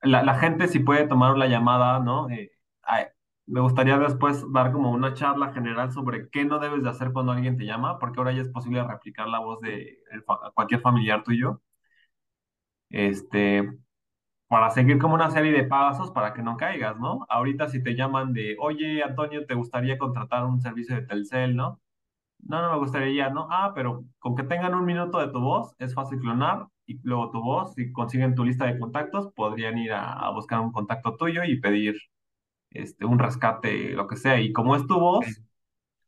[0.01, 2.29] la, gente si puede tomar la llamada, ¿no?
[2.29, 2.51] Eh,
[3.47, 7.31] me gustaría después dar como una charla general sobre qué no debes de hacer cuando
[7.31, 9.99] alguien te llama, porque ahora ya es posible replicar la voz de
[10.53, 11.61] cualquier familiar tuyo,
[12.89, 13.69] este,
[14.47, 17.25] para seguir como una serie de pasos para que no caigas, ¿no?
[17.29, 21.81] Ahorita si te llaman de, oye, Antonio, ¿te gustaría contratar un servicio de Telcel, ¿no?
[22.39, 23.47] No, no me gustaría, ¿no?
[23.51, 27.31] Ah, pero con que tengan un minuto de tu voz, es fácil clonar y luego
[27.31, 31.15] tu voz, si consiguen tu lista de contactos, podrían ir a, a buscar un contacto
[31.17, 31.95] tuyo y pedir
[32.71, 34.39] este, un rescate, lo que sea.
[34.41, 35.43] Y como es tu voz,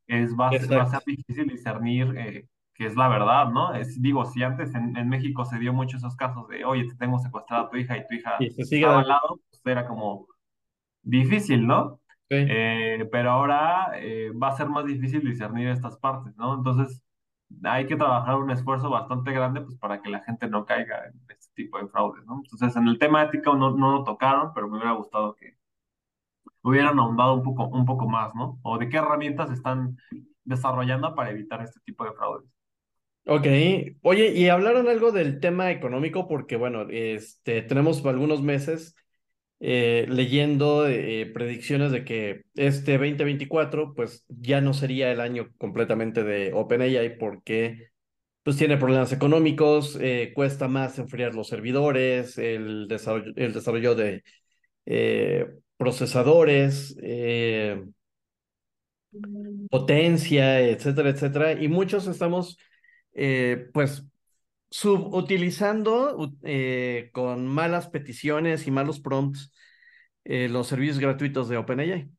[0.08, 3.74] es, va, a ser- va a ser difícil discernir eh, que es la verdad, ¿no?
[3.76, 6.96] Es, digo, si antes en, en México se dio mucho esos casos de, oye, te
[6.96, 10.28] tengo secuestrada a tu hija y tu hija sigue estaba al lado, pues era como
[11.04, 12.00] difícil, ¿no?
[12.46, 16.56] Eh, pero ahora eh, va a ser más difícil discernir estas partes, ¿no?
[16.56, 17.04] Entonces,
[17.64, 21.14] hay que trabajar un esfuerzo bastante grande pues para que la gente no caiga en
[21.30, 22.42] este tipo de fraudes, ¿no?
[22.44, 25.58] Entonces, en el tema ético no, no lo tocaron, pero me hubiera gustado que
[26.64, 28.60] hubieran ahondado un poco, un poco más, ¿no?
[28.64, 29.98] O de qué herramientas están
[30.44, 32.50] desarrollando para evitar este tipo de fraudes.
[33.28, 33.46] Ok,
[34.02, 38.96] oye, y hablaron algo del tema económico porque, bueno, este, tenemos algunos meses
[39.64, 46.24] eh, leyendo eh, predicciones de que este 2024, pues ya no sería el año completamente
[46.24, 47.90] de OpenAI porque,
[48.42, 54.24] pues tiene problemas económicos, eh, cuesta más enfriar los servidores, el desarrollo, el desarrollo de
[55.78, 56.96] procesadores,
[59.70, 62.58] potencia, etcétera, etcétera, y muchos estamos
[63.74, 64.11] pues
[64.72, 69.54] subutilizando eh, con malas peticiones y malos prompts
[70.24, 72.10] eh, los servicios gratuitos de OpenAI.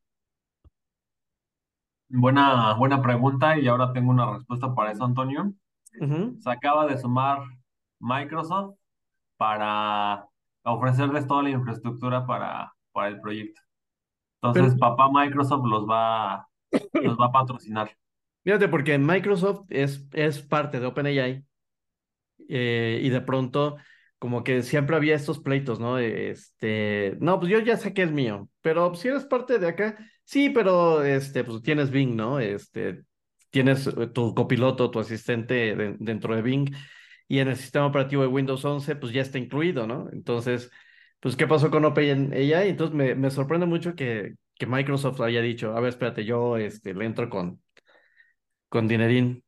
[2.09, 5.51] Buena, buena pregunta y ahora tengo una respuesta para eso, Antonio.
[6.39, 7.39] Se acaba de sumar
[7.99, 8.75] Microsoft
[9.37, 10.25] para
[10.63, 13.61] ofrecerles toda la infraestructura para, para el proyecto.
[14.41, 16.47] Entonces, papá Microsoft los va,
[16.93, 17.95] los va a patrocinar.
[18.43, 21.45] Fíjate, porque Microsoft es, es parte de OpenAI
[22.49, 23.77] eh, y de pronto
[24.19, 25.97] como que siempre había estos pleitos, ¿no?
[25.99, 29.97] Este, no, pues yo ya sé que es mío, pero si eres parte de acá,
[30.23, 32.39] sí, pero este, pues tienes Bing, ¿no?
[32.39, 33.03] Este,
[33.49, 36.73] tienes eh, tu copiloto, tu asistente dentro de Bing
[37.27, 40.09] y en el sistema operativo de Windows 11, pues ya está incluido, ¿no?
[40.11, 40.71] Entonces,
[41.19, 42.69] pues, ¿qué pasó con OpenAI?
[42.69, 46.93] Entonces, me, me sorprende mucho que, que Microsoft haya dicho, a ver, espérate, yo este,
[46.93, 47.61] le entro con,
[48.69, 49.43] con dinerín.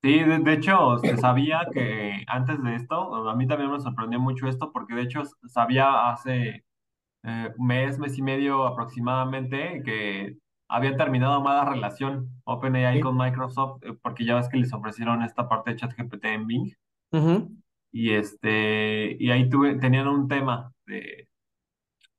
[0.00, 4.46] Sí, de, hecho, se sabía que antes de esto, a mí también me sorprendió mucho
[4.46, 6.64] esto, porque de hecho sabía hace
[7.24, 10.36] eh, mes, mes y medio aproximadamente, que
[10.68, 15.48] había terminado mala relación OpenAI con Microsoft, eh, porque ya ves que les ofrecieron esta
[15.48, 16.72] parte de ChatGPT en Bing.
[17.90, 21.28] Y este, y ahí tuve, tenían un tema de,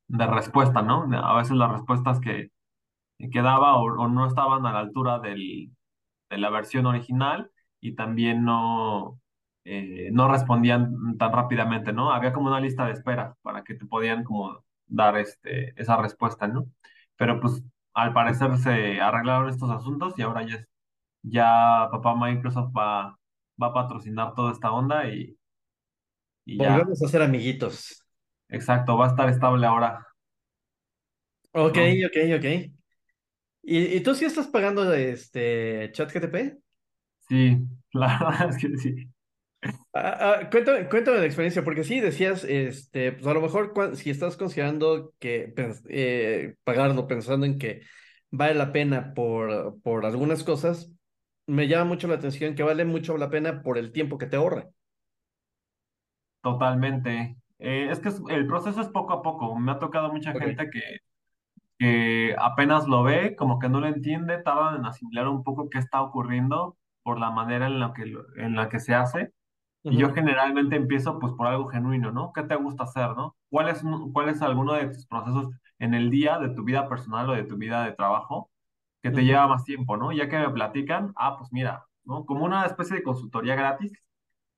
[0.08, 1.08] de respuesta, ¿no?
[1.18, 2.52] A veces las respuestas que,
[3.32, 5.72] que daba o no estaban a la altura del,
[6.30, 9.20] de la versión original y también no,
[9.64, 12.12] eh, no respondían tan rápidamente, ¿no?
[12.12, 16.48] Había como una lista de espera para que te podían como dar este, esa respuesta,
[16.48, 16.68] ¿no?
[17.16, 17.64] Pero pues
[17.94, 20.66] al parecer se arreglaron estos asuntos y ahora ya,
[21.22, 23.18] ya papá Microsoft va,
[23.62, 25.38] va a patrocinar toda esta onda y,
[26.46, 28.04] y Volvemos a ser amiguitos.
[28.48, 30.08] Exacto, va a estar estable ahora.
[31.52, 32.46] Ok, ok, ok.
[33.62, 36.58] ¿Y, tú sí estás pagando este ChatGTP?
[37.30, 37.58] Sí,
[37.94, 39.10] la verdad es que sí.
[39.94, 44.10] Ah, ah, cuéntame, cuéntame la experiencia, porque sí decías, este, pues a lo mejor si
[44.10, 45.54] estás considerando que
[45.90, 47.82] eh, pagarlo, pensando en que
[48.32, 50.92] vale la pena por, por algunas cosas,
[51.48, 54.38] me llama mucho la atención que vale mucho la pena por el tiempo que te
[54.38, 54.70] ahorra.
[56.42, 57.36] Totalmente.
[57.60, 59.56] Eh, es que el proceso es poco a poco.
[59.58, 60.82] Me ha tocado mucha gente que
[61.80, 65.80] que apenas lo ve, como que no lo entiende, tardan en asimilar un poco qué
[65.80, 66.78] está ocurriendo
[67.10, 68.04] por la manera en la que,
[68.36, 69.34] en la que se hace.
[69.82, 72.32] Y yo generalmente empiezo pues por algo genuino, ¿no?
[72.34, 73.36] ¿Qué te gusta hacer, no?
[73.50, 73.82] ¿Cuál es,
[74.14, 77.46] cuál es alguno de tus procesos en el día de tu vida personal o de
[77.46, 78.52] tu vida de trabajo
[79.02, 80.12] que te lleva más tiempo, ¿no?
[80.12, 82.28] Ya que me platican, ah, pues mira, ¿no?
[82.28, 83.92] Como una especie de consultoría gratis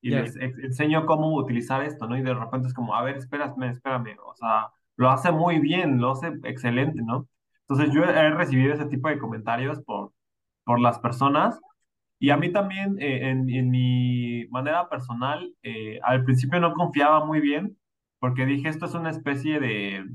[0.01, 2.17] y les enseño cómo utilizar esto, ¿no?
[2.17, 6.01] Y de repente es como, a ver, espérame, espérame, o sea, lo hace muy bien,
[6.01, 7.29] lo hace excelente, ¿no?
[7.61, 10.11] Entonces yo he recibido ese tipo de comentarios por,
[10.65, 11.57] por las personas
[12.21, 17.25] y a mí también eh, en, en, mi manera personal, eh, al principio no confiaba
[17.25, 17.77] muy bien
[18.19, 20.05] porque dije esto es una especie de,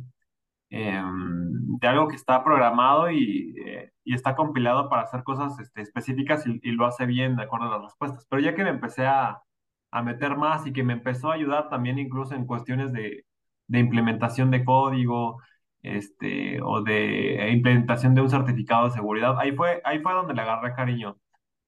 [0.71, 5.83] em, de algo que está programado y, eh, y, está compilado para hacer cosas este,
[5.83, 8.27] específicas y, y, lo hace bien de acuerdo a las respuestas.
[8.31, 9.43] Pero ya que me empecé a,
[9.91, 13.27] a meter más y que me empezó a ayudar también incluso en cuestiones de,
[13.69, 15.41] de implementación de código,
[15.83, 19.39] este, o de implementación de un certificado de seguridad.
[19.39, 21.17] Ahí fue, ahí fue donde le agarré cariño.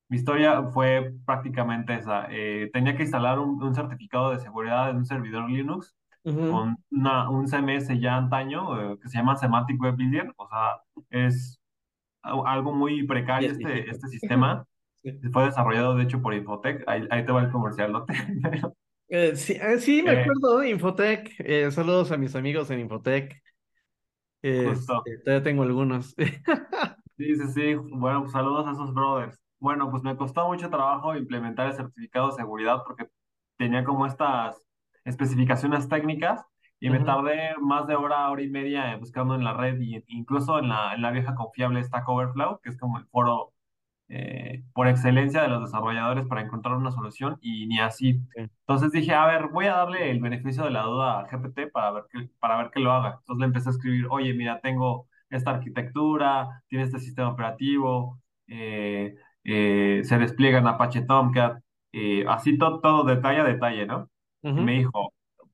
[0.09, 2.27] Mi historia fue prácticamente esa.
[2.31, 5.95] Eh, tenía que instalar un, certificado de seguridad en un servidor Linux
[6.25, 10.33] con una, un CMS ya antaño eh, que se llama Semantic Web Builder.
[10.37, 11.59] O sea, es
[12.23, 14.67] algo muy precario este, este sistema.
[15.33, 16.85] Fue desarrollado, de hecho, por Infotech.
[16.87, 18.07] Ahí, ahí te va el comercial, ¿no?
[19.11, 21.71] Eh, sí, sí, me acuerdo de Infotech.
[21.71, 23.43] saludos a mis amigos en Infotech.
[24.43, 24.95] Este,
[25.25, 26.15] todavía tengo algunos.
[27.17, 27.75] Sí, sí, sí.
[27.75, 29.41] Bueno, pues saludos a esos brothers.
[29.61, 33.09] Bueno, pues me costó mucho trabajo implementar el certificado de seguridad porque
[33.57, 34.63] tenía como estas
[35.05, 36.45] especificaciones técnicas
[36.81, 40.59] y me tardé más de hora, hora y media buscando en la red y incluso
[40.61, 43.53] en la, en la vieja confiable Stack Overflow, que es como el foro
[44.09, 48.15] eh, por excelencia de los desarrolladores para encontrar una solución y ni así.
[48.35, 48.43] Sí.
[48.43, 51.91] Entonces dije, a ver, voy a darle el beneficio de la duda a GPT para
[51.93, 53.17] ver que, para ver que lo haga.
[53.19, 58.21] Entonces le empecé a escribir, oye, mira, tengo esta arquitectura, tiene este sistema operativo,
[59.45, 64.09] eh, se despliega en Apache Tomcat, eh, así todo, todo detalle a detalle, ¿no?
[64.55, 65.13] Y me dijo,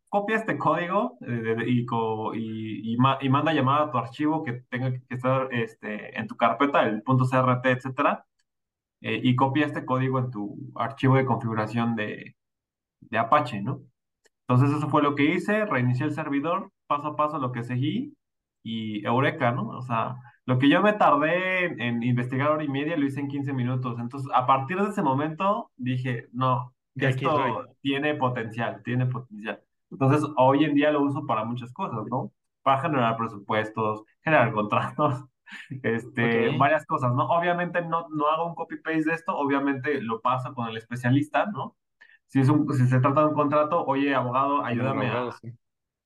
[0.09, 4.44] copia este código eh, y, co- y, y ma- y manda llamada a tu archivo
[4.44, 8.27] que tenga que estar este, en tu carpeta, el .crt, etcétera,
[9.01, 12.37] eh, y copia este código en tu archivo de configuración de,
[13.01, 13.83] de Apache, ¿no?
[14.49, 18.16] Entonces eso fue lo que hice, reinicié el servidor, paso a paso lo que seguí
[18.64, 19.68] y Eureka, ¿no?
[19.68, 23.20] O sea, lo que yo me tardé en, en investigar hora y media lo hice
[23.20, 23.98] en 15 minutos.
[23.98, 29.62] Entonces, a partir de ese momento dije, no, De aquí esto tiene potencial, tiene potencial.
[29.90, 32.33] Entonces, hoy en día lo uso para muchas cosas, ¿no?
[32.62, 35.24] Para generar presupuestos, generar contratos,
[35.83, 37.24] este, varias cosas, ¿no?
[37.26, 41.76] Obviamente no, no hago un copy-paste de esto, obviamente lo paso con el especialista, ¿no?
[42.26, 45.11] Si, es un, si se trata de un contrato, oye, abogado, ayúdame a...
[45.11, 45.52] abogado, sí.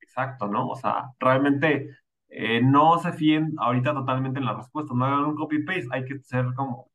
[0.01, 0.67] Exacto, ¿no?
[0.67, 1.89] O sea, realmente
[2.29, 6.19] eh, no se fíen ahorita totalmente en la respuesta, no hagan un copy-paste, hay que
[6.19, 6.91] ser como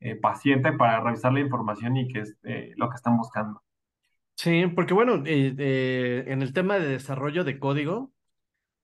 [0.00, 3.62] eh, paciente para revisar la información y que es eh, lo que están buscando.
[4.36, 8.12] Sí, porque bueno, eh, eh, en el tema de desarrollo de código,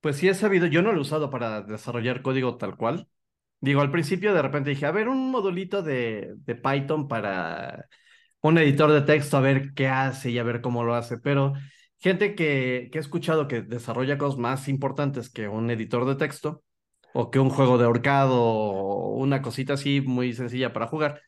[0.01, 3.09] pues sí he sabido, yo no lo he usado para desarrollar código tal cual.
[3.61, 7.87] Digo, al principio de repente dije, a ver, un modulito de, de Python para
[8.43, 11.19] un editor de texto, a ver qué hace y a ver cómo lo hace.
[11.19, 11.55] Pero
[12.05, 16.63] gente que, que he escuchado que desarrolla cosas más importantes que un editor de texto
[17.15, 21.23] o que un juego de ahorcado o una cosita así muy sencilla para jugar,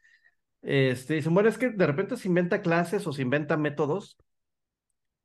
[0.60, 4.18] este, dicen, bueno, es que de repente se inventa clases o se inventa métodos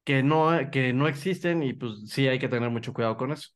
[0.05, 3.49] que no, que no existen y pues sí hay que tener mucho cuidado con eso.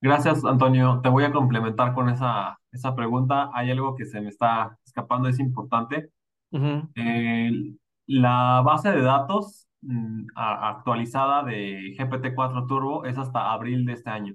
[0.00, 1.00] Gracias, Antonio.
[1.02, 3.50] Te voy a complementar con esa, esa pregunta.
[3.52, 6.10] Hay algo que se me está escapando, es importante.
[6.52, 6.88] Ujú.
[6.94, 7.74] Eh,
[8.06, 14.10] la base de datos mm, a- actualizada de GPT-4 Turbo es hasta abril de este
[14.10, 14.34] año.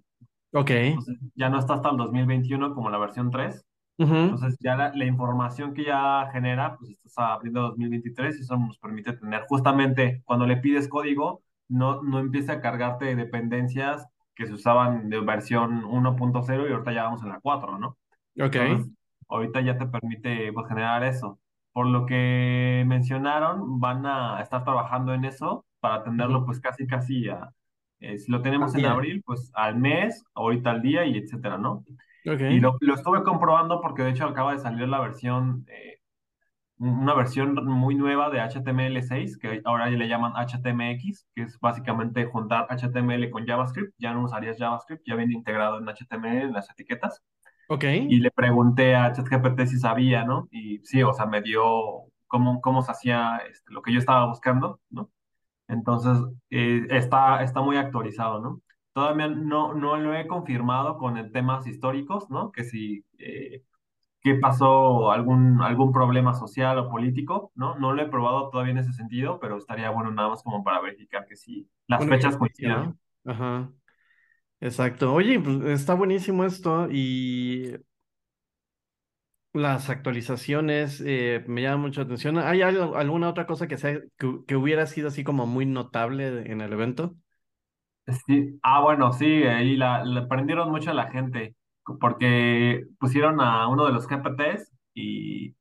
[0.53, 0.71] Ok.
[0.71, 3.65] Entonces, ya no está hasta el 2021 como la versión 3.
[3.97, 4.13] Ujú.
[4.15, 8.41] Entonces, ya la, la información que ya genera, pues está hasta abril de 2023 y
[8.41, 14.05] eso nos permite tener justamente cuando le pides código, no, no empieza a cargarte dependencias
[14.35, 17.97] que se usaban de versión 1.0 y ahorita ya vamos en la 4, ¿no?
[18.39, 18.55] Ok.
[18.55, 18.93] Entonces,
[19.29, 21.39] ahorita ya te permite pues, generar eso.
[21.75, 27.29] Por lo que mencionaron, van a estar trabajando en eso para tenerlo pues casi casi
[27.29, 27.51] a,
[27.99, 31.85] eh, si lo tenemos en abril, pues al mes, ahorita al día y etcétera, ¿no?
[32.23, 32.41] Y Ok.
[32.61, 35.99] lo, lo estuve comprobando porque de hecho acaba de salir la versión, eh,
[36.77, 42.25] una versión muy nueva de HTML6, que ahora ya le llaman HTMX, que es básicamente
[42.25, 43.93] juntar HTML con JavaScript.
[43.97, 47.23] Ya no usarías JavaScript, ya viene integrado en HTML, en las etiquetas
[47.67, 47.83] Ok.
[47.83, 50.47] y le pregunté a ChatGPT si sabía, ¿no?
[50.51, 51.63] Y sí, o sea, me dio
[52.27, 55.09] cómo, cómo se hacía este, lo que yo estaba buscando, ¿no?
[55.67, 56.17] Entonces,
[56.51, 58.61] eh, está, está muy actualizado, ¿no?
[58.93, 62.51] Todavía no, no lo he confirmado con el temas históricos, ¿no?
[62.51, 63.63] Que si, eh,
[64.21, 67.75] qué pasó, algún, algún problema social o político, ¿no?
[67.77, 70.81] No lo he probado todavía en ese sentido, pero estaría bueno nada más como para
[70.81, 72.99] verificar que sí, las Un fechas coincidan.
[73.25, 73.71] Ajá.
[74.61, 75.13] Exacto.
[75.13, 77.75] Oye, pues está buenísimo esto y
[79.53, 82.37] las actualizaciones eh, me llaman mucho atención.
[82.39, 86.61] ¿Hay alguna otra cosa que sea que, que hubiera sido así como muy notable en
[86.61, 87.15] el evento?
[88.27, 91.55] Sí, ah, bueno, sí, ahí la, la prendieron mucho a la gente,
[91.99, 95.55] porque pusieron a uno de los GPTs y,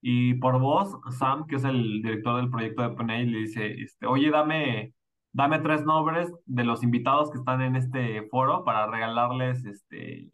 [0.00, 4.06] y por voz, Sam, que es el director del proyecto de OpenAI, le dice, este,
[4.06, 4.94] oye, dame,
[5.36, 10.30] dame tres nombres de los invitados que están en este foro para regalarles este,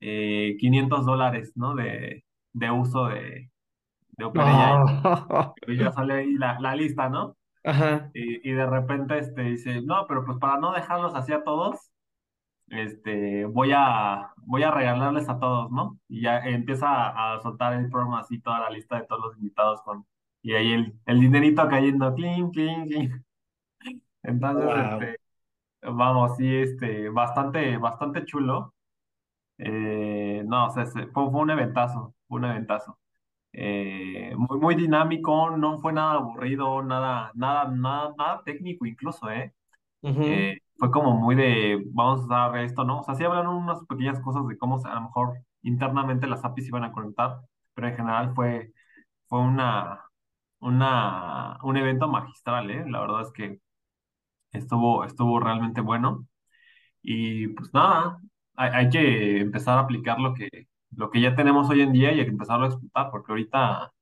[0.00, 1.74] eh, 500 dólares, ¿no?
[1.74, 2.24] De,
[2.54, 3.50] de uso de,
[4.16, 4.84] de OpenAI.
[5.04, 5.52] Ah.
[5.66, 7.36] Y ya sale ahí la, la lista, ¿no?
[7.62, 8.10] Ajá.
[8.14, 11.90] Y, y de repente este, dice, no, pero pues para no dejarlos así a todos,
[12.68, 15.98] este, voy a, voy a regalarles a todos, ¿no?
[16.08, 19.36] Y ya empieza a, a soltar el programa así toda la lista de todos los
[19.36, 20.06] invitados con,
[20.42, 23.25] y ahí el, el dinerito cayendo, clink, clink, clink.
[24.26, 24.76] Entonces, Wow.
[24.76, 25.18] este,
[25.82, 28.74] vamos, sí, este, bastante, bastante chulo.
[29.58, 32.98] Eh, no, o sea, se- fue, fue un eventazo, fue un eventazo.
[33.52, 39.54] Eh, muy, muy dinámico, no fue nada aburrido, nada, nada, nada, nada técnico incluso, ¿eh?
[40.02, 40.48] Ujú.
[40.48, 43.00] eh, fue como muy de, vamos a usar esto, ¿no?
[43.00, 46.44] O sea, sí hablaron unas pequeñas cosas de cómo se- a lo mejor internamente las
[46.44, 47.40] APIs iban a conectar,
[47.74, 48.72] pero en general fue,
[49.28, 50.02] fue una,
[50.60, 52.84] una, un evento magistral, ¿eh?
[52.88, 53.60] La verdad es que
[54.58, 56.26] estuvo, estuvo realmente bueno.
[57.02, 58.20] Y pues nada,
[58.56, 60.48] hay, hay que empezar a aplicar lo que,
[60.96, 63.92] lo que ya tenemos hoy en día y empezarlo a explotar, porque ahorita,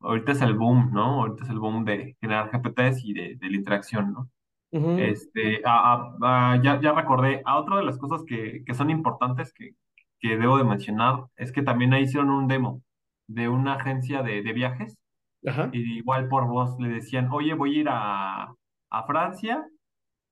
[0.00, 1.22] ahorita es el boom, ¿no?
[1.22, 4.30] Ahorita es el boom de generar GPTs y de, de la interacción, ¿no?
[4.72, 8.74] Ujú, Este, ah, ah, ah, ya, ya recordé, a otra de las cosas que, que
[8.74, 9.76] son importantes que,
[10.20, 12.82] que debo de mencionar es que también ahí hicieron un demo
[13.28, 14.98] de una agencia de, de viajes
[15.46, 18.54] Ajá, y igual por voz le decían, oye, voy a ir a,
[18.90, 19.66] a Francia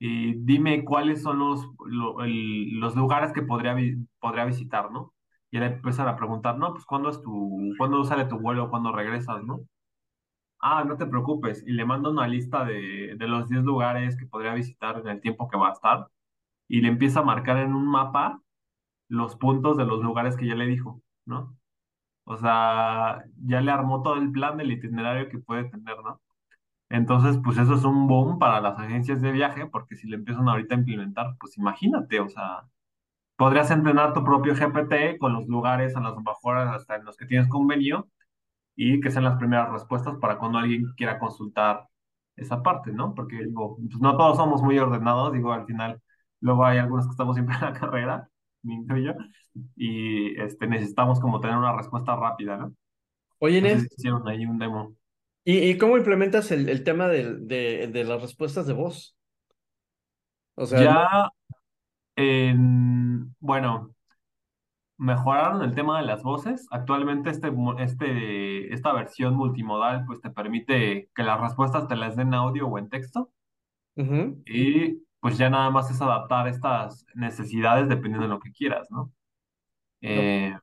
[0.05, 3.77] y dime cuáles son los, los lugares que podría,
[4.19, 5.15] podría visitar, ¿no?
[5.53, 8.91] Y le empiezan a preguntar, no, pues ¿cuándo es tu, cuándo sale tu vuelo, cuándo
[8.91, 9.61] regresas, ¿no?
[10.61, 11.63] Ah, no te preocupes.
[11.67, 15.21] Y le mando una lista de, de los 10 lugares que podría visitar en el
[15.21, 16.09] tiempo que va a estar.
[16.69, 18.41] Y le empieza a marcar en un mapa
[19.09, 21.57] los puntos de los lugares que ya le dijo, ¿no?
[22.25, 26.21] O sea, ya le armó todo el plan del itinerario que puede tener, ¿no?
[26.93, 30.49] Entonces, pues eso es un boom para las agencias de viaje, porque si le empiezan
[30.49, 32.65] ahorita a implementar, pues imagínate, o sea,
[33.37, 37.27] podrías entrenar tu propio GPT con los lugares a las mejoras hasta en los que
[37.27, 38.09] tienes convenio
[38.77, 41.89] y que sean las primeras respuestas para cuando alguien quiera consultar
[42.37, 43.15] esa parte, ¿no?
[43.15, 46.01] Porque digo, pues no todos somos muy ordenados, digo, al final
[46.41, 48.31] luego hay algunos que estamos siempre en la carrera,
[48.63, 49.15] me incluyo,
[49.77, 52.75] y este, necesitamos como tener una respuesta rápida, ¿no?
[53.39, 54.97] Oye, Entonces hicieron ahí un demo.
[55.45, 57.37] ¿Y, y cómo implementas el, el tema de,
[57.89, 59.17] de las respuestas de voz?
[60.57, 61.31] O sea, Ya
[62.17, 63.95] en, bueno,
[64.99, 66.67] mejoraron el tema de las voces.
[66.71, 72.29] Actualmente este, este, esta versión multimodal pues te permite que las respuestas te las den
[72.29, 73.31] en audio o en texto.
[74.45, 79.13] Y pues ya nada más es adaptar estas necesidades dependiendo de lo que quieras, ¿no?
[80.03, 80.57] Eh,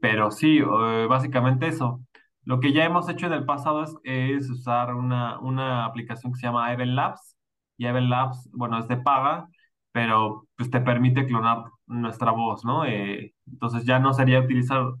[0.00, 2.02] pero sí, eh, básicamente eso.
[2.44, 6.40] Lo que ya hemos hecho en el pasado es, es usar una, una aplicación que
[6.40, 7.36] se llama Even Labs.
[7.76, 9.48] Y Even Labs, bueno, es de paga,
[9.92, 12.84] pero pues te permite clonar nuestra voz, ¿no?
[12.84, 14.92] Eh, entonces ya no sería utilizar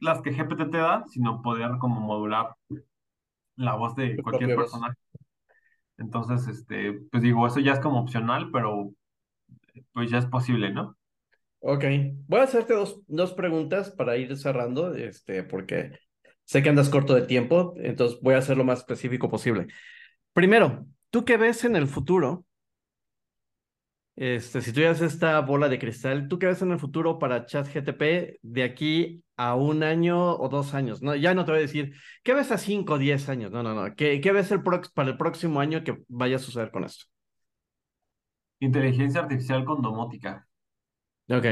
[0.00, 2.54] las que GPT te da, sino poder como modular
[3.56, 4.64] la voz de cualquier propia voz.
[4.64, 4.94] persona.
[5.98, 8.90] Entonces, este, pues digo, eso ya es como opcional, pero
[9.92, 10.96] pues ya es posible, ¿no?
[11.60, 11.84] Ok,
[12.28, 15.98] voy a hacerte dos, dos preguntas para ir cerrando, este, porque
[16.48, 19.68] sé que andas corto de tiempo, entonces voy a ser lo más específico posible.
[20.34, 22.46] Primero, ¿tú qué ves en el futuro?
[24.16, 28.38] Este, si tuvieras esta bola de cristal, ¿tú qué ves en el futuro para ChatGTP
[28.42, 31.02] de aquí a un año o dos años?
[31.02, 31.94] No, ya no te voy a decir,
[32.24, 33.52] ¿qué ves a cinco o diez años?
[33.52, 33.94] No, no, no.
[33.94, 37.04] ¿Qué, qué ves el para el próximo año que vaya a suceder con esto?
[38.60, 40.46] Inteligencia artificial con domótica.
[41.28, 41.46] Ok,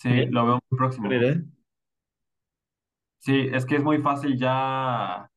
[0.00, 1.22] Sí, lo veo muy próximo.
[3.18, 5.30] Sí, es que es muy fácil ya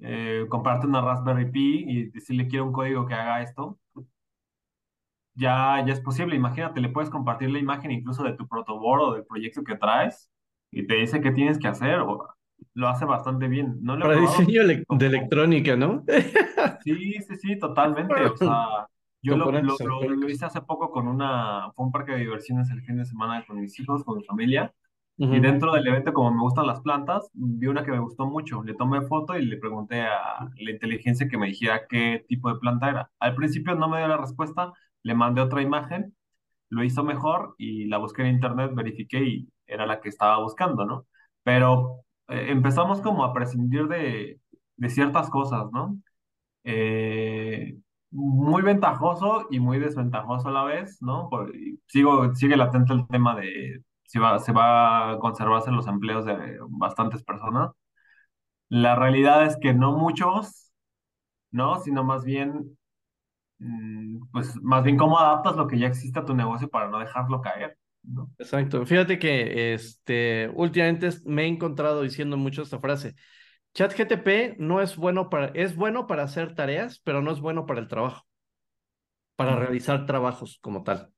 [0.00, 3.78] eh, comprarte una Raspberry Pi y decirle quiero un código que haga esto.
[5.34, 6.34] Ya, ya es posible.
[6.34, 10.30] Imagínate, le puedes compartir la imagen incluso de tu protoboard o del proyecto que traes
[10.70, 12.00] y te dice qué tienes que hacer.
[12.00, 12.26] O,
[12.74, 13.78] lo hace bastante bien.
[13.82, 14.38] No lo Para probado.
[14.38, 16.04] diseño de Como, electrónica, ¿no?
[16.82, 18.14] Sí, sí, sí, totalmente.
[18.14, 18.86] O sea,
[19.22, 22.96] yo lo, lo, hice hace poco con una, fue un parque de diversiones el fin
[22.96, 24.72] de semana con mis hijos, con mi familia.
[25.28, 28.26] Y Ujú, dentro del evento, como me gustan las plantas, vi una que me gustó
[28.26, 28.62] mucho.
[28.62, 32.60] Le tomé foto y le pregunté a la inteligencia que me dijera qué tipo de
[32.60, 33.10] planta era.
[33.18, 36.14] Al principio no me dio la respuesta, le mandé otra imagen,
[36.70, 40.84] lo hizo mejor y la busqué en internet, verifiqué y era la que estaba buscando,
[40.86, 41.06] ¿no?
[41.44, 44.40] Pero eh, empezamos como a prescindir de,
[44.76, 45.98] de ciertas cosas, ¿no?
[46.64, 47.76] eh,
[48.10, 51.28] muy ventajoso y muy desventajoso a la vez, ¿no?
[51.30, 55.86] Por- y sigo, sigue latente el tema de si va, se va a conservarse los
[55.86, 57.70] empleos de bastantes personas.
[58.68, 60.72] La realidad es que no muchos,
[61.50, 61.80] ¿no?
[61.80, 62.76] Sino más bien,
[63.58, 66.98] mm, pues más bien cómo adaptas lo que ya existe a tu negocio para no
[66.98, 68.30] dejarlo caer, ¿no?
[68.38, 68.84] Exacto.
[68.86, 73.14] Fíjate que este, últimamente me he encontrado diciendo mucho esta frase.
[73.74, 77.80] ChatGTP no es bueno para, es bueno para hacer tareas, pero no es bueno para
[77.80, 78.26] el trabajo,
[79.36, 81.12] para realizar trabajos como tal.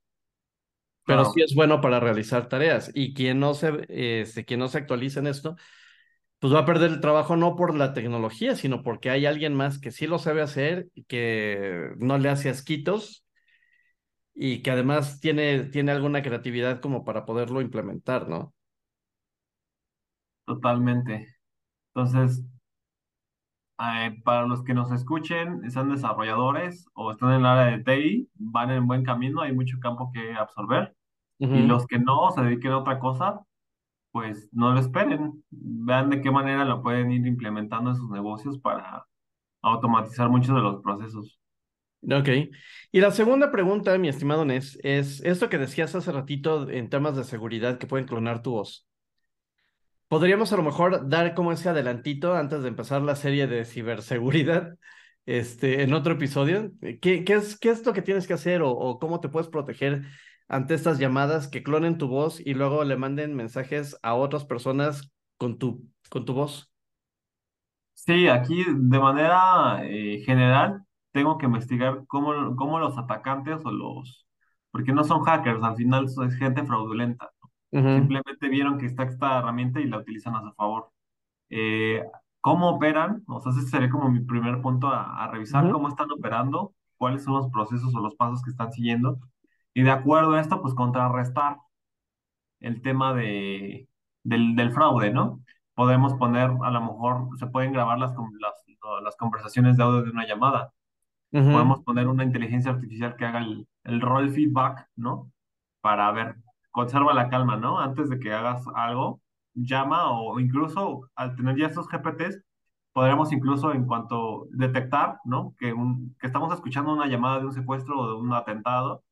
[1.09, 2.91] Pero sí es bueno para realizar tareas.
[2.95, 5.57] Y quien no se, este, quien no se actualice en esto,
[6.41, 9.81] pues va a perder el trabajo no por la tecnología, sino porque hay alguien más
[9.81, 13.25] que sí lo sabe hacer, que no le hace asquitos
[14.35, 18.55] y que además tiene, tiene alguna creatividad como para poderlo implementar, ¿no?
[20.47, 21.27] totalmente.
[21.95, 22.45] Entonces,
[23.81, 28.31] eh, para los que nos escuchen, sean desarrolladores o están en el área de TI,
[28.35, 30.95] van en buen camino, hay mucho campo que absorber.
[31.47, 31.67] Y Ujú.
[31.67, 33.41] los que no se dediquen a otra cosa,
[34.13, 35.45] pues no lo esperen.
[35.51, 39.07] Vean de qué manera lo pueden ir implementando en sus negocios para
[39.63, 41.41] automatizar muchos de los procesos.
[42.11, 42.29] Ok.
[42.93, 47.17] Y la segunda pregunta, mi estimado Nes, es esto que decías hace ratito en temas
[47.17, 48.87] de seguridad que pueden clonar tu voz.
[50.09, 54.77] podríamos a lo mejor dar como ese adelantito antes de empezar la serie de ciberseguridad
[55.27, 56.73] este, en otro episodio.
[57.01, 59.49] ¿Qué, qué, es, qué es lo que tienes que hacer o, o cómo te puedes
[59.49, 60.05] proteger
[60.49, 65.13] ante estas llamadas que clonen tu voz y luego le manden mensajes a otras personas
[65.39, 66.71] con tu, con tu voz?
[67.95, 74.27] Sí, aquí de manera eh, general tengo que investigar cómo, cómo los atacantes o los,
[74.71, 77.31] porque no son hackers, al final es gente fraudulenta.
[77.93, 80.91] Simplemente vieron que está esta herramienta y la utilizan a su favor.
[81.51, 82.05] Eh,
[82.41, 83.25] ¿cómo operan?
[83.29, 87.25] O sea, ese sería como mi primer punto a, a revisar cómo están operando, cuáles
[87.25, 89.21] son los procesos o los pasos que están siguiendo.
[89.75, 91.59] Y de acuerdo a esto, pues contrarrestar
[92.61, 93.89] el tema de,
[94.25, 95.41] del, del fraude, ¿no?
[95.75, 98.55] Podemos poner, a lo mejor, se pueden grabar las, las,
[99.03, 100.73] las conversaciones de audio de una llamada.
[101.33, 105.31] ujú, Podemos poner una inteligencia artificial que haga el, el role feedback, ¿no?
[105.81, 106.37] Para ver,
[106.71, 107.81] conserva la calma, ¿no?
[107.81, 109.21] Antes de que hagas algo,
[109.55, 112.43] llama o incluso al tener ya estos GPTs,
[112.93, 115.55] podríamos incluso en cuanto detectar, ¿no?
[115.59, 119.05] Que, un, que estamos escuchando una llamada de un secuestro o de un atentado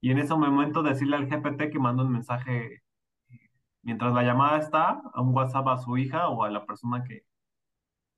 [0.00, 2.82] y en ese momento decirle al GPT que manda un mensaje
[3.82, 7.24] mientras la llamada está, a un WhatsApp a su hija o a la persona que,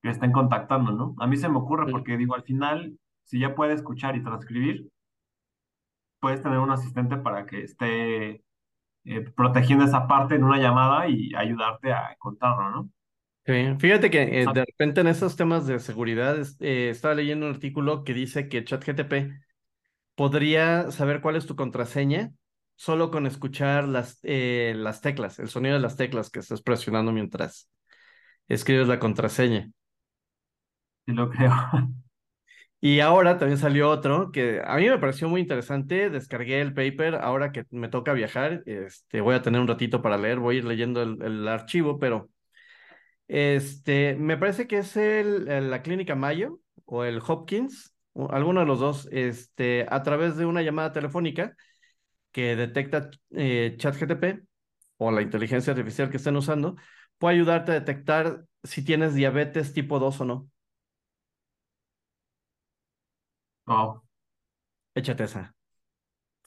[0.02, 1.14] que estén contactando, ¿no?
[1.18, 1.92] A mí se me ocurre sí.
[1.92, 4.88] porque digo, al final, si ya puede escuchar y transcribir,
[6.20, 8.44] puedes tener un asistente para que esté
[9.04, 12.90] eh, protegiendo esa parte en una llamada y ayudarte a encontrarlo, ¿no?
[13.44, 17.52] Sí, Fíjate que eh, de repente en esos temas de seguridad eh, estaba leyendo un
[17.52, 19.32] artículo que dice que ChatGTP
[20.14, 22.32] podría saber cuál es tu contraseña
[22.76, 27.12] solo con escuchar las, eh, las teclas, el sonido de las teclas que estás presionando
[27.12, 27.68] mientras
[28.48, 29.70] escribes la contraseña.
[31.06, 31.52] sí lo creo.
[32.84, 36.10] Y ahora también salió otro que a mí me pareció muy interesante.
[36.10, 37.14] Descargué el paper.
[37.14, 40.40] Ahora que me toca viajar, este, voy a tener un ratito para leer.
[40.40, 42.28] Voy a ir leyendo el, el archivo, pero
[43.28, 47.91] este, me parece que es el, la clínica Mayo o el Hopkins,
[48.30, 51.56] alguno de los dos, este, a través de una llamada telefónica
[52.32, 54.44] que detecta eh, ChatGTP
[54.98, 56.76] o la inteligencia artificial que estén usando,
[57.18, 60.50] puede ayudarte a detectar si tienes diabetes tipo 2 o no.
[63.66, 64.02] Wow.
[64.94, 65.54] Échate esa.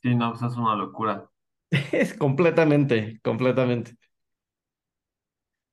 [0.02, 1.30] Sí, no, pues es una locura.
[1.94, 3.98] Es completamente, completamente.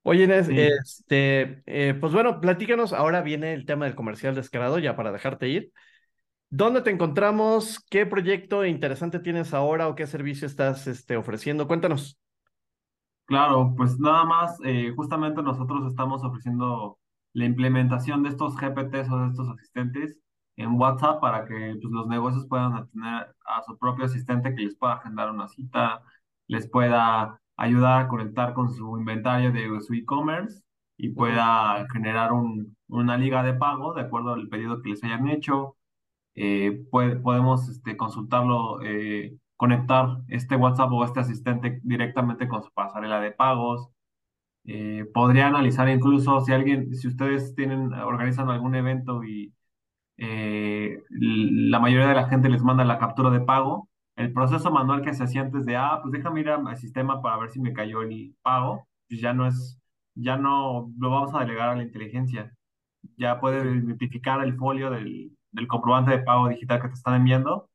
[0.04, 4.78] Oye, Inés, Sí, este, eh, pues bueno, platícanos, ahora viene el tema del comercial descarado,
[4.78, 5.72] ya para dejarte ir.
[6.50, 7.80] ¿Dónde te encontramos?
[7.90, 11.68] ¿Qué proyecto interesante tienes ahora o qué servicio estás, este, ofreciendo?
[11.68, 12.18] Cuéntanos.
[13.26, 16.98] Claro, pues nada más, eh, justamente nosotros estamos ofreciendo
[17.32, 20.18] la implementación de estos GPTs o de estos asistentes
[20.56, 24.76] en WhatsApp para que pues, los negocios puedan tener a su propio asistente que les
[24.76, 26.02] pueda agendar una cita,
[26.46, 30.62] les pueda ayudar a conectar con su inventario de su e-commerce
[30.96, 35.28] y pueda generar un, una liga de pago de acuerdo al pedido que les hayan
[35.28, 35.76] hecho
[36.34, 42.70] eh, puede- podemos este, consultarlo, eh, conectar este WhatsApp o este asistente directamente con su
[42.72, 43.88] pasarela de pagos.
[44.64, 49.52] Eh, podría analizar incluso si alguien, si ustedes tienen, organizan algún evento y
[50.18, 53.88] eh, la mayoría de la gente les manda la captura de pago,
[54.22, 57.38] el proceso manual que se hacía antes de, ah, pues déjame ir al sistema para
[57.38, 59.80] ver si me cayó el pago, pues ya no es,
[60.14, 62.52] ya no lo vamos a delegar a la inteligencia
[63.16, 63.86] ya puedes ujú.
[63.86, 67.68] identificar el folio del, del comprobante de pago digital que te están enviando,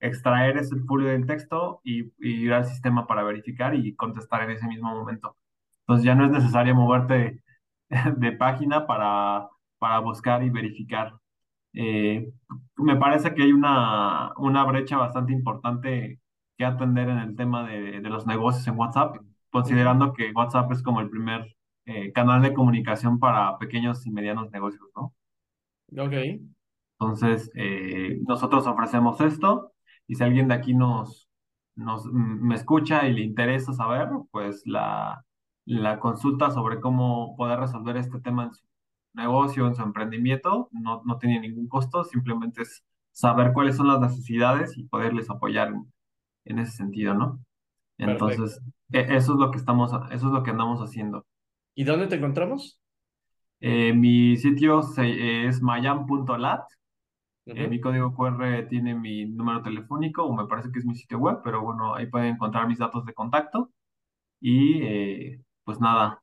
[0.00, 4.50] extraer ese folio del texto y, y ir al sistema para verificar y contestar en
[4.50, 5.36] ese mismo momento.
[5.80, 7.42] Entonces ya no es necesario moverte
[8.16, 9.48] de página para,
[9.78, 11.14] para buscar y verificar.
[11.74, 12.32] Eh,
[12.76, 16.20] me parece que hay una, una brecha bastante importante
[16.58, 19.16] que atender en el tema de, de los negocios en WhatsApp,
[19.50, 21.56] considerando que WhatsApp es como el primer
[21.86, 25.14] eh, canal de comunicación para pequeños y medianos negocios, ¿no?
[25.96, 26.12] Ok,
[26.98, 29.72] Entonces, eh, nosotros ofrecemos esto
[30.06, 31.28] y si alguien de aquí nos,
[31.74, 35.24] nos mm, me escucha y le interesa saber, pues la,
[35.64, 38.64] la consulta sobre cómo poder resolver este tema en su
[39.14, 44.00] negocio, en su emprendimiento, no, no tiene ningún costo, simplemente es saber cuáles son las
[44.00, 45.92] necesidades y poderles apoyar en,
[46.46, 47.40] en ese sentido, ¿no?
[47.98, 48.60] Entonces,
[48.92, 51.26] e- eso es lo que estamos, eso es lo que andamos haciendo.
[51.74, 52.80] ¿Y dónde te encontramos?
[53.60, 56.62] Eh, mi sitio se- es mayan.lat
[57.54, 61.18] Eh, mi código QR tiene mi número telefónico o me parece que es mi sitio
[61.18, 63.70] web, pero bueno, ahí pueden encontrar mis datos de contacto
[64.40, 66.22] y eh, pues nada,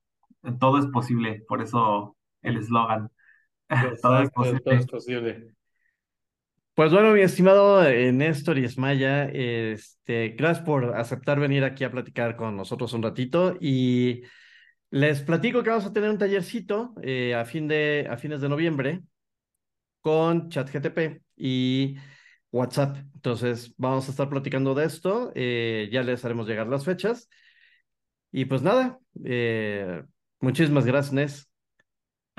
[0.60, 3.12] todo es posible, por eso el eslogan,
[4.02, 5.54] todo es Exacto, todo es posible.
[6.74, 12.38] Pues bueno, mi estimado Néstor y Esmaya, este, gracias por aceptar venir aquí a platicar
[12.38, 14.24] con nosotros un ratito y
[14.92, 18.50] Les platico que vamos a tener un tallercito eh, a, fin de, a fines de
[18.50, 19.04] noviembre
[20.02, 21.98] con ChatGTP y
[22.52, 22.98] WhatsApp.
[23.16, 25.32] Entonces, vamos a estar platicando de esto.
[25.36, 27.30] Eh, ya les haremos llegar las fechas.
[28.32, 30.04] Y pues nada, eh,
[30.40, 31.49] muchísimas gracias, Nes.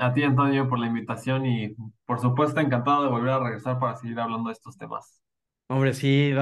[0.01, 1.73] A ti, Antonio, por la invitación y
[2.05, 5.21] por supuesto encantado de volver a regresar para seguir hablando de estos temas.
[5.67, 6.33] Hombre, sí,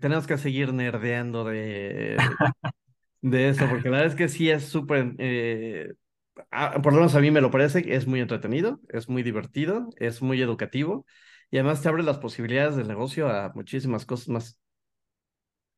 [0.00, 2.30] tenemos que seguir nerdeando de,
[3.22, 5.94] de eso, porque la verdad es que sí es súper, eh,
[6.50, 9.90] ah, por lo menos a mí me lo parece, es muy entretenido, es muy divertido,
[9.98, 11.06] es muy educativo
[11.50, 14.60] y además te abre las posibilidades del negocio a muchísimas cosas más.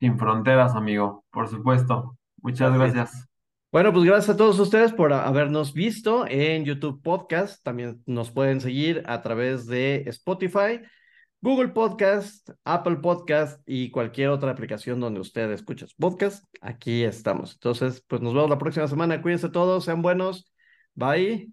[0.00, 2.18] Sin fronteras, amigo, por supuesto.
[2.42, 3.29] Muchas gracias.
[3.72, 7.62] Bueno, pues gracias a todos ustedes por habernos visto en YouTube Podcast.
[7.62, 10.80] También nos pueden seguir a través de Spotify,
[11.40, 16.44] Google Podcast, Apple Podcast y cualquier otra aplicación donde usted escuche podcast.
[16.60, 17.52] Aquí estamos.
[17.54, 19.22] Entonces, pues nos vemos la próxima semana.
[19.22, 20.52] Cuídense todos, sean buenos.
[20.94, 21.52] Bye.